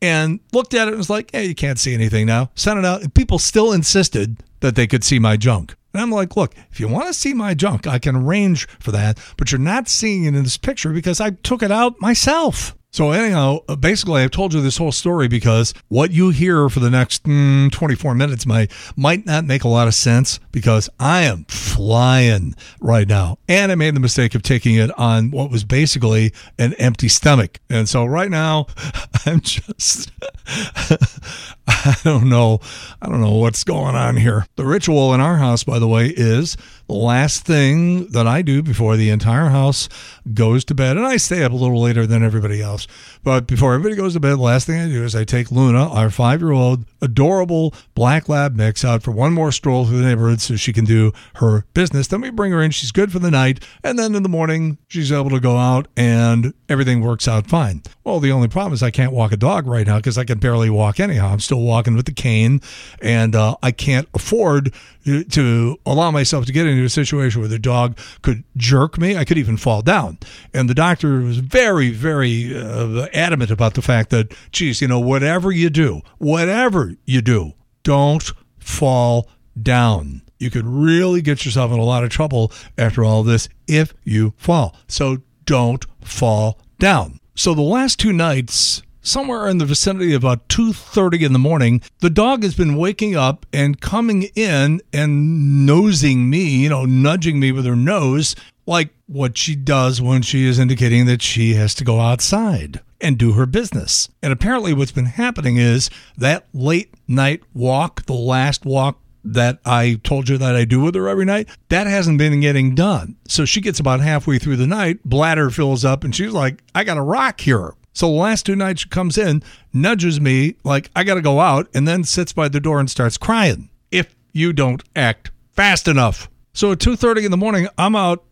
and 0.00 0.40
looked 0.52 0.74
at 0.74 0.88
it 0.88 0.92
and 0.92 0.98
was 0.98 1.10
like, 1.10 1.30
hey, 1.32 1.46
you 1.46 1.54
can't 1.54 1.78
see 1.78 1.92
anything 1.92 2.26
now. 2.26 2.50
Sent 2.54 2.78
it 2.78 2.84
out. 2.84 3.14
People 3.14 3.38
still 3.38 3.72
insisted 3.72 4.38
that 4.60 4.74
they 4.74 4.86
could 4.86 5.04
see 5.04 5.18
my 5.18 5.36
junk. 5.36 5.76
And 5.96 6.02
I'm 6.02 6.10
like, 6.10 6.36
look, 6.36 6.54
if 6.70 6.78
you 6.78 6.88
want 6.88 7.06
to 7.06 7.14
see 7.14 7.32
my 7.32 7.54
junk, 7.54 7.86
I 7.86 7.98
can 7.98 8.16
arrange 8.16 8.68
for 8.78 8.92
that, 8.92 9.18
but 9.38 9.50
you're 9.50 9.58
not 9.58 9.88
seeing 9.88 10.24
it 10.24 10.34
in 10.34 10.44
this 10.44 10.58
picture 10.58 10.92
because 10.92 11.22
I 11.22 11.30
took 11.30 11.62
it 11.62 11.70
out 11.70 11.98
myself. 12.02 12.76
So 12.96 13.12
anyhow, 13.12 13.60
uh, 13.66 13.76
basically, 13.76 14.22
I've 14.22 14.30
told 14.30 14.52
you 14.52 14.60
this 14.60 14.76
whole 14.76 14.92
story 14.92 15.26
because 15.26 15.72
what 15.88 16.10
you 16.10 16.30
hear 16.30 16.68
for 16.68 16.80
the 16.80 16.90
next 16.90 17.24
mm, 17.24 17.72
24 17.72 18.14
minutes 18.14 18.44
might 18.44 18.70
might 18.94 19.24
not 19.24 19.44
make 19.46 19.64
a 19.64 19.68
lot 19.68 19.88
of 19.88 19.94
sense 19.94 20.38
because 20.52 20.88
I 21.00 21.22
am 21.22 21.44
flying 21.48 22.54
right 22.80 23.08
now, 23.08 23.38
and 23.48 23.72
I 23.72 23.74
made 23.74 23.96
the 23.96 24.00
mistake 24.00 24.34
of 24.34 24.42
taking 24.42 24.76
it 24.76 24.90
on 24.98 25.30
what 25.30 25.50
was 25.50 25.64
basically 25.64 26.32
an 26.58 26.74
empty 26.74 27.08
stomach, 27.08 27.60
and 27.68 27.88
so 27.88 28.04
right 28.04 28.30
now 28.30 28.66
I'm 29.26 29.40
just 29.40 30.10
I 31.88 31.96
don't 32.02 32.28
know 32.28 32.58
I 33.00 33.08
don't 33.08 33.20
know 33.20 33.34
what's 33.34 33.62
going 33.62 33.94
on 33.94 34.16
here. 34.16 34.46
The 34.56 34.64
ritual 34.64 35.14
in 35.14 35.20
our 35.20 35.36
house, 35.36 35.62
by 35.62 35.78
the 35.78 35.86
way, 35.86 36.08
is 36.08 36.56
the 36.88 36.94
last 36.94 37.44
thing 37.44 38.08
that 38.08 38.26
I 38.26 38.42
do 38.42 38.62
before 38.62 38.96
the 38.96 39.10
entire 39.10 39.48
house 39.48 39.88
goes 40.34 40.64
to 40.66 40.74
bed, 40.74 40.96
and 40.96 41.06
I 41.06 41.16
stay 41.16 41.44
up 41.44 41.52
a 41.52 41.56
little 41.56 41.80
later 41.80 42.06
than 42.06 42.24
everybody 42.24 42.60
else. 42.60 42.88
But 43.22 43.46
before 43.46 43.74
everybody 43.74 43.96
goes 43.96 44.14
to 44.14 44.20
bed, 44.20 44.32
the 44.32 44.36
last 44.36 44.66
thing 44.66 44.80
I 44.80 44.88
do 44.88 45.04
is 45.04 45.14
I 45.14 45.24
take 45.24 45.52
Luna, 45.52 45.88
our 45.88 46.10
five 46.10 46.40
year 46.40 46.52
old 46.52 46.84
adorable 47.00 47.74
black 47.94 48.28
lab 48.28 48.56
mix, 48.56 48.84
out 48.84 49.02
for 49.02 49.12
one 49.12 49.32
more 49.32 49.52
stroll 49.52 49.86
through 49.86 49.98
the 49.98 50.06
neighborhood 50.06 50.40
so 50.40 50.56
she 50.56 50.72
can 50.72 50.84
do 50.84 51.12
her 51.36 51.64
business. 51.74 52.08
Then 52.08 52.20
we 52.20 52.30
bring 52.30 52.52
her 52.52 52.62
in. 52.62 52.70
She's 52.72 52.92
good 52.92 53.12
for 53.12 53.18
the 53.18 53.30
night. 53.30 53.62
And 53.84 53.98
then 53.98 54.14
in 54.14 54.22
the 54.22 54.28
morning, 54.28 54.78
she's 54.88 55.12
able 55.12 55.30
to 55.30 55.40
go 55.40 55.56
out 55.56 55.88
and 55.96 56.52
everything 56.68 57.00
works 57.00 57.28
out 57.28 57.46
fine. 57.46 57.82
Well, 58.04 58.20
the 58.20 58.32
only 58.32 58.48
problem 58.48 58.72
is 58.72 58.82
I 58.82 58.90
can't 58.90 59.12
walk 59.12 59.32
a 59.32 59.36
dog 59.36 59.66
right 59.66 59.86
now 59.86 59.96
because 59.96 60.18
I 60.18 60.24
can 60.24 60.38
barely 60.38 60.70
walk 60.70 61.00
anyhow. 61.00 61.28
I'm 61.28 61.40
still 61.40 61.60
walking 61.60 61.75
with 61.84 62.06
the 62.06 62.12
cane 62.12 62.60
and 63.00 63.34
uh, 63.34 63.56
I 63.62 63.70
can't 63.70 64.08
afford 64.14 64.72
to 65.04 65.78
allow 65.86 66.10
myself 66.10 66.46
to 66.46 66.52
get 66.52 66.66
into 66.66 66.84
a 66.84 66.88
situation 66.88 67.40
where 67.40 67.48
the 67.48 67.58
dog 67.58 67.98
could 68.22 68.42
jerk 68.56 68.98
me. 68.98 69.16
I 69.16 69.24
could 69.24 69.38
even 69.38 69.56
fall 69.56 69.82
down. 69.82 70.18
And 70.52 70.68
the 70.68 70.74
doctor 70.74 71.20
was 71.20 71.38
very, 71.38 71.90
very 71.90 72.56
uh, 72.56 73.06
adamant 73.12 73.50
about 73.50 73.74
the 73.74 73.82
fact 73.82 74.10
that, 74.10 74.34
geez, 74.50 74.80
you 74.80 74.88
know, 74.88 74.98
whatever 74.98 75.52
you 75.52 75.70
do, 75.70 76.00
whatever 76.18 76.96
you 77.04 77.22
do, 77.22 77.52
don't 77.84 78.32
fall 78.58 79.28
down. 79.60 80.22
You 80.38 80.50
could 80.50 80.66
really 80.66 81.22
get 81.22 81.44
yourself 81.44 81.72
in 81.72 81.78
a 81.78 81.84
lot 81.84 82.04
of 82.04 82.10
trouble 82.10 82.52
after 82.76 83.04
all 83.04 83.22
this 83.22 83.48
if 83.68 83.94
you 84.02 84.34
fall. 84.36 84.76
So 84.88 85.18
don't 85.44 85.84
fall 86.02 86.58
down. 86.78 87.20
So 87.34 87.54
the 87.54 87.62
last 87.62 87.98
two 87.98 88.12
nights 88.12 88.82
somewhere 89.06 89.48
in 89.48 89.58
the 89.58 89.64
vicinity 89.64 90.14
of 90.14 90.24
about 90.24 90.48
2.30 90.48 91.22
in 91.22 91.32
the 91.32 91.38
morning, 91.38 91.80
the 92.00 92.10
dog 92.10 92.42
has 92.42 92.54
been 92.54 92.76
waking 92.76 93.16
up 93.16 93.46
and 93.52 93.80
coming 93.80 94.24
in 94.34 94.80
and 94.92 95.64
nosing 95.64 96.28
me, 96.28 96.44
you 96.44 96.68
know, 96.68 96.84
nudging 96.84 97.38
me 97.38 97.52
with 97.52 97.64
her 97.64 97.76
nose, 97.76 98.34
like 98.66 98.90
what 99.06 99.38
she 99.38 99.54
does 99.54 100.02
when 100.02 100.22
she 100.22 100.46
is 100.46 100.58
indicating 100.58 101.06
that 101.06 101.22
she 101.22 101.54
has 101.54 101.74
to 101.76 101.84
go 101.84 102.00
outside 102.00 102.80
and 103.00 103.18
do 103.18 103.32
her 103.32 103.46
business. 103.46 104.08
And 104.22 104.32
apparently, 104.32 104.72
what's 104.72 104.92
been 104.92 105.06
happening 105.06 105.56
is 105.56 105.88
that 106.16 106.46
late 106.52 106.92
night 107.06 107.42
walk, 107.54 108.06
the 108.06 108.14
last 108.14 108.64
walk 108.64 108.98
that 109.22 109.58
I 109.64 110.00
told 110.04 110.28
you 110.28 110.38
that 110.38 110.56
I 110.56 110.64
do 110.64 110.80
with 110.80 110.94
her 110.94 111.08
every 111.08 111.24
night, 111.24 111.48
that 111.68 111.86
hasn't 111.86 112.18
been 112.18 112.40
getting 112.40 112.74
done. 112.74 113.16
So 113.28 113.44
she 113.44 113.60
gets 113.60 113.80
about 113.80 114.00
halfway 114.00 114.38
through 114.38 114.56
the 114.56 114.66
night, 114.66 115.02
bladder 115.04 115.50
fills 115.50 115.84
up, 115.84 116.04
and 116.04 116.14
she's 116.14 116.32
like, 116.32 116.62
I 116.74 116.84
got 116.84 116.96
a 116.96 117.02
rock 117.02 117.40
here. 117.40 117.74
So 117.96 118.08
the 118.08 118.12
last 118.12 118.44
two 118.44 118.56
nights 118.56 118.82
she 118.82 118.90
comes 118.90 119.16
in, 119.16 119.42
nudges 119.72 120.20
me 120.20 120.56
like 120.64 120.90
I 120.94 121.02
got 121.02 121.14
to 121.14 121.22
go 121.22 121.40
out, 121.40 121.66
and 121.72 121.88
then 121.88 122.04
sits 122.04 122.30
by 122.30 122.48
the 122.48 122.60
door 122.60 122.78
and 122.78 122.90
starts 122.90 123.16
crying. 123.16 123.70
If 123.90 124.14
you 124.32 124.52
don't 124.52 124.82
act 124.94 125.30
fast 125.52 125.88
enough. 125.88 126.28
So 126.52 126.72
at 126.72 126.78
2:30 126.78 127.24
in 127.24 127.30
the 127.30 127.38
morning, 127.38 127.68
I'm 127.78 127.96
out 127.96 128.22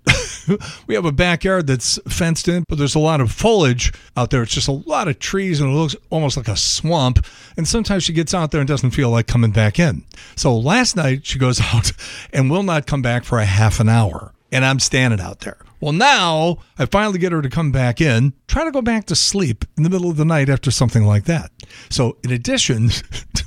we 0.86 0.94
have 0.94 1.06
a 1.06 1.12
backyard 1.12 1.66
that's 1.66 1.98
fenced 2.06 2.46
in, 2.46 2.64
but 2.68 2.76
there's 2.76 2.94
a 2.94 2.98
lot 2.98 3.22
of 3.22 3.32
foliage 3.32 3.90
out 4.18 4.28
there. 4.28 4.42
It's 4.42 4.52
just 4.52 4.68
a 4.68 4.72
lot 4.72 5.08
of 5.08 5.18
trees 5.18 5.62
and 5.62 5.70
it 5.70 5.74
looks 5.74 5.96
almost 6.10 6.36
like 6.36 6.48
a 6.48 6.58
swamp. 6.58 7.24
And 7.56 7.66
sometimes 7.66 8.04
she 8.04 8.12
gets 8.12 8.34
out 8.34 8.50
there 8.50 8.60
and 8.60 8.68
doesn't 8.68 8.90
feel 8.90 9.08
like 9.08 9.26
coming 9.26 9.50
back 9.50 9.78
in. 9.78 10.04
So 10.36 10.54
last 10.54 10.94
night 10.94 11.24
she 11.24 11.38
goes 11.38 11.58
out 11.72 11.92
and 12.34 12.50
will 12.50 12.64
not 12.64 12.86
come 12.86 13.00
back 13.00 13.24
for 13.24 13.38
a 13.38 13.46
half 13.46 13.80
an 13.80 13.88
hour. 13.88 14.34
And 14.52 14.62
I'm 14.62 14.78
standing 14.78 15.20
out 15.20 15.40
there. 15.40 15.63
Well, 15.80 15.92
now 15.92 16.58
I 16.78 16.86
finally 16.86 17.18
get 17.18 17.32
her 17.32 17.42
to 17.42 17.50
come 17.50 17.72
back 17.72 18.00
in, 18.00 18.32
try 18.48 18.64
to 18.64 18.70
go 18.70 18.82
back 18.82 19.06
to 19.06 19.16
sleep 19.16 19.64
in 19.76 19.82
the 19.82 19.90
middle 19.90 20.10
of 20.10 20.16
the 20.16 20.24
night 20.24 20.48
after 20.48 20.70
something 20.70 21.04
like 21.04 21.24
that. 21.24 21.50
So, 21.90 22.16
in 22.24 22.32
addition 22.32 22.88
to, 22.88 23.44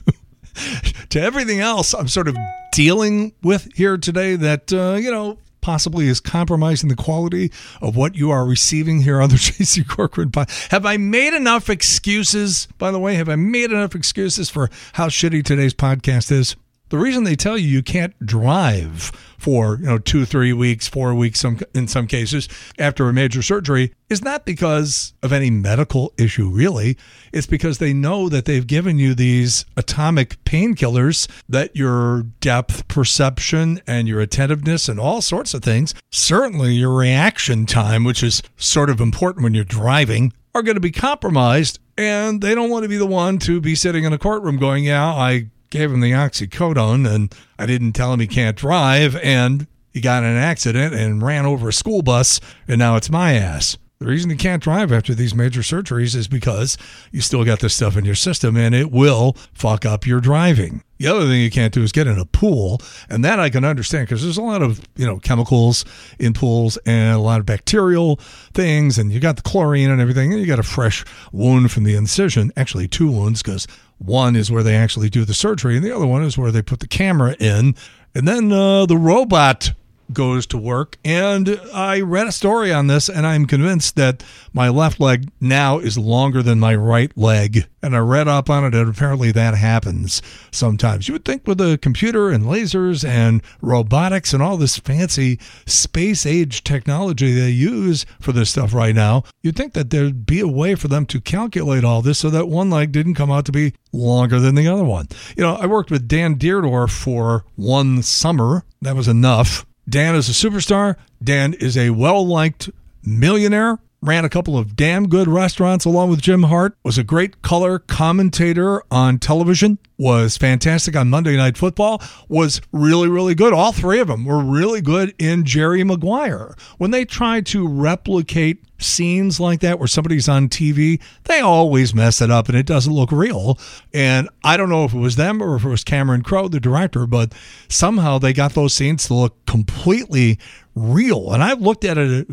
to 1.09 1.21
everything 1.21 1.59
else 1.59 1.93
I'm 1.93 2.07
sort 2.07 2.27
of 2.27 2.37
dealing 2.73 3.33
with 3.41 3.69
here 3.75 3.97
today, 3.97 4.35
that, 4.35 4.71
uh, 4.71 4.95
you 4.95 5.11
know, 5.11 5.37
possibly 5.61 6.07
is 6.07 6.21
compromising 6.21 6.87
the 6.87 6.95
quality 6.95 7.51
of 7.81 7.95
what 7.95 8.15
you 8.15 8.31
are 8.31 8.45
receiving 8.45 9.01
here 9.01 9.21
on 9.21 9.29
the 9.29 9.35
JC 9.37 9.87
Corcoran 9.87 10.31
Pod. 10.31 10.49
Have 10.69 10.85
I 10.85 10.97
made 10.97 11.33
enough 11.33 11.69
excuses, 11.69 12.67
by 12.77 12.91
the 12.91 12.99
way? 12.99 13.15
Have 13.15 13.29
I 13.29 13.35
made 13.35 13.71
enough 13.71 13.93
excuses 13.95 14.49
for 14.49 14.69
how 14.93 15.07
shitty 15.07 15.43
today's 15.43 15.73
podcast 15.73 16.31
is? 16.31 16.55
The 16.89 16.97
reason 16.97 17.23
they 17.23 17.35
tell 17.35 17.57
you 17.57 17.67
you 17.67 17.83
can't 17.83 18.17
drive 18.25 19.11
for 19.37 19.77
you 19.77 19.85
know 19.85 19.97
two, 19.97 20.25
three 20.25 20.53
weeks, 20.53 20.87
four 20.87 21.13
weeks, 21.13 21.39
some 21.39 21.59
in 21.75 21.87
some 21.87 22.07
cases 22.07 22.47
after 22.79 23.07
a 23.07 23.13
major 23.13 23.41
surgery 23.41 23.93
is 24.09 24.23
not 24.23 24.45
because 24.45 25.13
of 25.21 25.31
any 25.33 25.49
medical 25.49 26.13
issue. 26.17 26.49
Really, 26.49 26.97
it's 27.31 27.47
because 27.47 27.77
they 27.77 27.93
know 27.93 28.29
that 28.29 28.45
they've 28.45 28.65
given 28.65 28.97
you 28.97 29.13
these 29.13 29.65
atomic 29.75 30.43
painkillers 30.45 31.27
that 31.47 31.75
your 31.75 32.23
depth 32.39 32.87
perception 32.87 33.81
and 33.85 34.07
your 34.07 34.21
attentiveness 34.21 34.89
and 34.89 34.99
all 34.99 35.21
sorts 35.21 35.53
of 35.53 35.63
things, 35.63 35.93
certainly 36.11 36.73
your 36.73 36.95
reaction 36.95 37.65
time, 37.65 38.03
which 38.03 38.23
is 38.23 38.41
sort 38.55 38.89
of 38.89 38.99
important 38.99 39.43
when 39.43 39.53
you're 39.53 39.63
driving, 39.63 40.33
are 40.55 40.63
going 40.63 40.75
to 40.75 40.81
be 40.81 40.91
compromised. 40.91 41.79
And 41.97 42.41
they 42.41 42.53
don't 42.55 42.69
want 42.69 42.83
to 42.83 42.89
be 42.89 42.97
the 42.97 43.07
one 43.07 43.39
to 43.39 43.59
be 43.59 43.75
sitting 43.75 44.03
in 44.03 44.13
a 44.13 44.17
courtroom 44.17 44.57
going, 44.57 44.83
"Yeah, 44.83 45.05
I." 45.05 45.49
gave 45.69 45.91
him 45.91 46.01
the 46.01 46.11
oxycodone 46.11 47.09
and 47.09 47.33
I 47.57 47.65
didn't 47.65 47.93
tell 47.93 48.13
him 48.13 48.19
he 48.19 48.27
can't 48.27 48.57
drive 48.57 49.15
and 49.17 49.67
he 49.93 50.01
got 50.01 50.23
in 50.23 50.29
an 50.29 50.37
accident 50.37 50.93
and 50.93 51.21
ran 51.21 51.45
over 51.45 51.69
a 51.69 51.73
school 51.73 52.01
bus 52.01 52.39
and 52.67 52.79
now 52.79 52.95
it's 52.95 53.09
my 53.09 53.33
ass. 53.33 53.77
The 53.99 54.05
reason 54.05 54.29
you 54.29 54.37
can't 54.37 54.61
drive 54.61 54.91
after 54.91 55.15
these 55.15 55.33
major 55.33 55.61
surgeries 55.61 56.15
is 56.15 56.27
because 56.27 56.77
you 57.11 57.19
still 57.19 57.43
got 57.43 57.61
this 57.61 57.73
stuff 57.73 57.97
in 57.97 58.05
your 58.05 58.13
system 58.13 58.55
and 58.55 58.75
it 58.75 58.91
will 58.91 59.33
fuck 59.53 59.85
up 59.87 60.05
your 60.05 60.21
driving. 60.21 60.83
The 60.99 61.07
other 61.07 61.25
thing 61.25 61.41
you 61.41 61.49
can't 61.49 61.73
do 61.73 61.81
is 61.81 61.91
get 61.91 62.05
in 62.05 62.19
a 62.19 62.25
pool, 62.25 62.79
and 63.09 63.23
that 63.23 63.39
I 63.39 63.49
can 63.49 63.63
understand 63.63 64.07
because 64.07 64.23
there's 64.23 64.37
a 64.37 64.41
lot 64.41 64.61
of 64.63 64.81
you 64.95 65.05
know 65.05 65.19
chemicals 65.19 65.85
in 66.19 66.33
pools 66.33 66.77
and 66.85 67.15
a 67.15 67.19
lot 67.19 67.39
of 67.39 67.45
bacterial 67.45 68.17
things, 68.53 68.97
and 68.97 69.11
you 69.11 69.19
got 69.19 69.35
the 69.35 69.43
chlorine 69.43 69.91
and 69.91 70.01
everything, 70.01 70.31
and 70.31 70.41
you 70.41 70.47
got 70.47 70.59
a 70.59 70.63
fresh 70.63 71.05
wound 71.31 71.71
from 71.71 71.83
the 71.83 71.95
incision. 71.95 72.51
Actually, 72.57 72.87
two 72.87 73.11
wounds 73.11 73.43
because 73.43 73.67
one 73.99 74.35
is 74.35 74.51
where 74.51 74.63
they 74.63 74.75
actually 74.75 75.09
do 75.09 75.23
the 75.23 75.35
surgery, 75.35 75.75
and 75.75 75.85
the 75.85 75.95
other 75.95 76.07
one 76.07 76.23
is 76.23 76.37
where 76.37 76.51
they 76.51 76.63
put 76.63 76.79
the 76.79 76.87
camera 76.87 77.35
in, 77.39 77.75
and 78.15 78.27
then 78.27 78.51
uh, 78.51 78.87
the 78.87 78.97
robot 78.97 79.73
goes 80.13 80.45
to 80.47 80.57
work. 80.57 80.97
And 81.03 81.59
I 81.73 82.01
read 82.01 82.27
a 82.27 82.31
story 82.31 82.71
on 82.73 82.87
this, 82.87 83.09
and 83.09 83.25
I'm 83.25 83.45
convinced 83.45 83.95
that 83.95 84.23
my 84.53 84.69
left 84.69 84.99
leg 84.99 85.29
now 85.39 85.79
is 85.79 85.97
longer 85.97 86.41
than 86.41 86.59
my 86.59 86.75
right 86.75 87.15
leg. 87.17 87.67
And 87.81 87.95
I 87.95 87.99
read 87.99 88.27
up 88.27 88.49
on 88.49 88.65
it, 88.65 88.73
and 88.73 88.89
apparently 88.89 89.31
that 89.31 89.55
happens 89.55 90.21
sometimes. 90.51 91.07
You 91.07 91.13
would 91.13 91.25
think 91.25 91.47
with 91.47 91.61
a 91.61 91.77
computer 91.77 92.29
and 92.29 92.45
lasers 92.45 93.07
and 93.07 93.41
robotics 93.61 94.33
and 94.33 94.41
all 94.41 94.57
this 94.57 94.77
fancy 94.77 95.39
space 95.65 96.25
age 96.25 96.63
technology 96.63 97.33
they 97.33 97.49
use 97.49 98.05
for 98.19 98.31
this 98.31 98.49
stuff 98.49 98.73
right 98.73 98.95
now, 98.95 99.23
you'd 99.41 99.55
think 99.55 99.73
that 99.73 99.89
there'd 99.89 100.25
be 100.25 100.39
a 100.39 100.47
way 100.47 100.75
for 100.75 100.87
them 100.87 101.05
to 101.05 101.21
calculate 101.21 101.83
all 101.83 102.01
this 102.01 102.19
so 102.19 102.29
that 102.29 102.47
one 102.49 102.69
leg 102.69 102.91
didn't 102.91 103.15
come 103.15 103.31
out 103.31 103.45
to 103.45 103.51
be 103.51 103.73
longer 103.93 104.39
than 104.39 104.55
the 104.55 104.67
other 104.67 104.83
one. 104.83 105.07
You 105.35 105.43
know, 105.43 105.55
I 105.55 105.65
worked 105.65 105.91
with 105.91 106.07
Dan 106.07 106.35
Dierdorf 106.35 106.89
for 106.89 107.45
one 107.55 108.01
summer. 108.03 108.63
That 108.81 108.95
was 108.95 109.07
enough. 109.07 109.65
Dan 109.89 110.15
is 110.15 110.29
a 110.29 110.31
superstar. 110.31 110.95
Dan 111.23 111.53
is 111.53 111.77
a 111.77 111.91
well 111.91 112.25
liked 112.25 112.69
millionaire. 113.03 113.79
Ran 114.01 114.25
a 114.25 114.29
couple 114.29 114.55
of 114.55 114.75
damn 114.75 115.09
good 115.09 115.27
restaurants 115.27 115.83
along 115.83 116.11
with 116.11 116.21
Jim 116.21 116.43
Hart. 116.43 116.77
Was 116.83 116.99
a 116.99 117.03
great 117.03 117.41
color 117.41 117.79
commentator 117.79 118.83
on 118.91 119.17
television. 119.17 119.79
Was 119.97 120.37
fantastic 120.37 120.95
on 120.95 121.09
Monday 121.09 121.35
Night 121.35 121.57
Football. 121.57 122.03
Was 122.29 122.61
really, 122.71 123.07
really 123.07 123.33
good. 123.33 123.53
All 123.53 123.71
three 123.71 123.99
of 123.99 124.07
them 124.07 124.23
were 124.23 124.43
really 124.43 124.81
good 124.81 125.15
in 125.17 125.45
Jerry 125.45 125.83
Maguire. 125.83 126.55
When 126.77 126.91
they 126.91 127.05
try 127.05 127.41
to 127.41 127.67
replicate 127.67 128.63
scenes 128.77 129.39
like 129.39 129.61
that 129.61 129.79
where 129.79 129.87
somebody's 129.87 130.29
on 130.29 130.49
TV, 130.49 131.01
they 131.23 131.39
always 131.39 131.95
mess 131.95 132.21
it 132.21 132.29
up 132.29 132.49
and 132.49 132.55
it 132.57 132.67
doesn't 132.67 132.93
look 132.93 133.11
real. 133.11 133.57
And 133.95 134.29
I 134.43 134.57
don't 134.57 134.69
know 134.69 134.85
if 134.85 134.93
it 134.93 134.99
was 134.99 135.15
them 135.15 135.41
or 135.41 135.55
if 135.55 135.65
it 135.65 135.69
was 135.69 135.83
Cameron 135.83 136.21
Crowe, 136.21 136.47
the 136.47 136.59
director, 136.59 137.07
but 137.07 137.33
somehow 137.67 138.19
they 138.19 138.31
got 138.31 138.53
those 138.53 138.75
scenes 138.75 139.07
to 139.07 139.15
look 139.15 139.43
completely 139.47 140.37
real. 140.75 141.33
And 141.33 141.43
I've 141.43 141.61
looked 141.61 141.83
at 141.83 141.97
it 141.97 142.27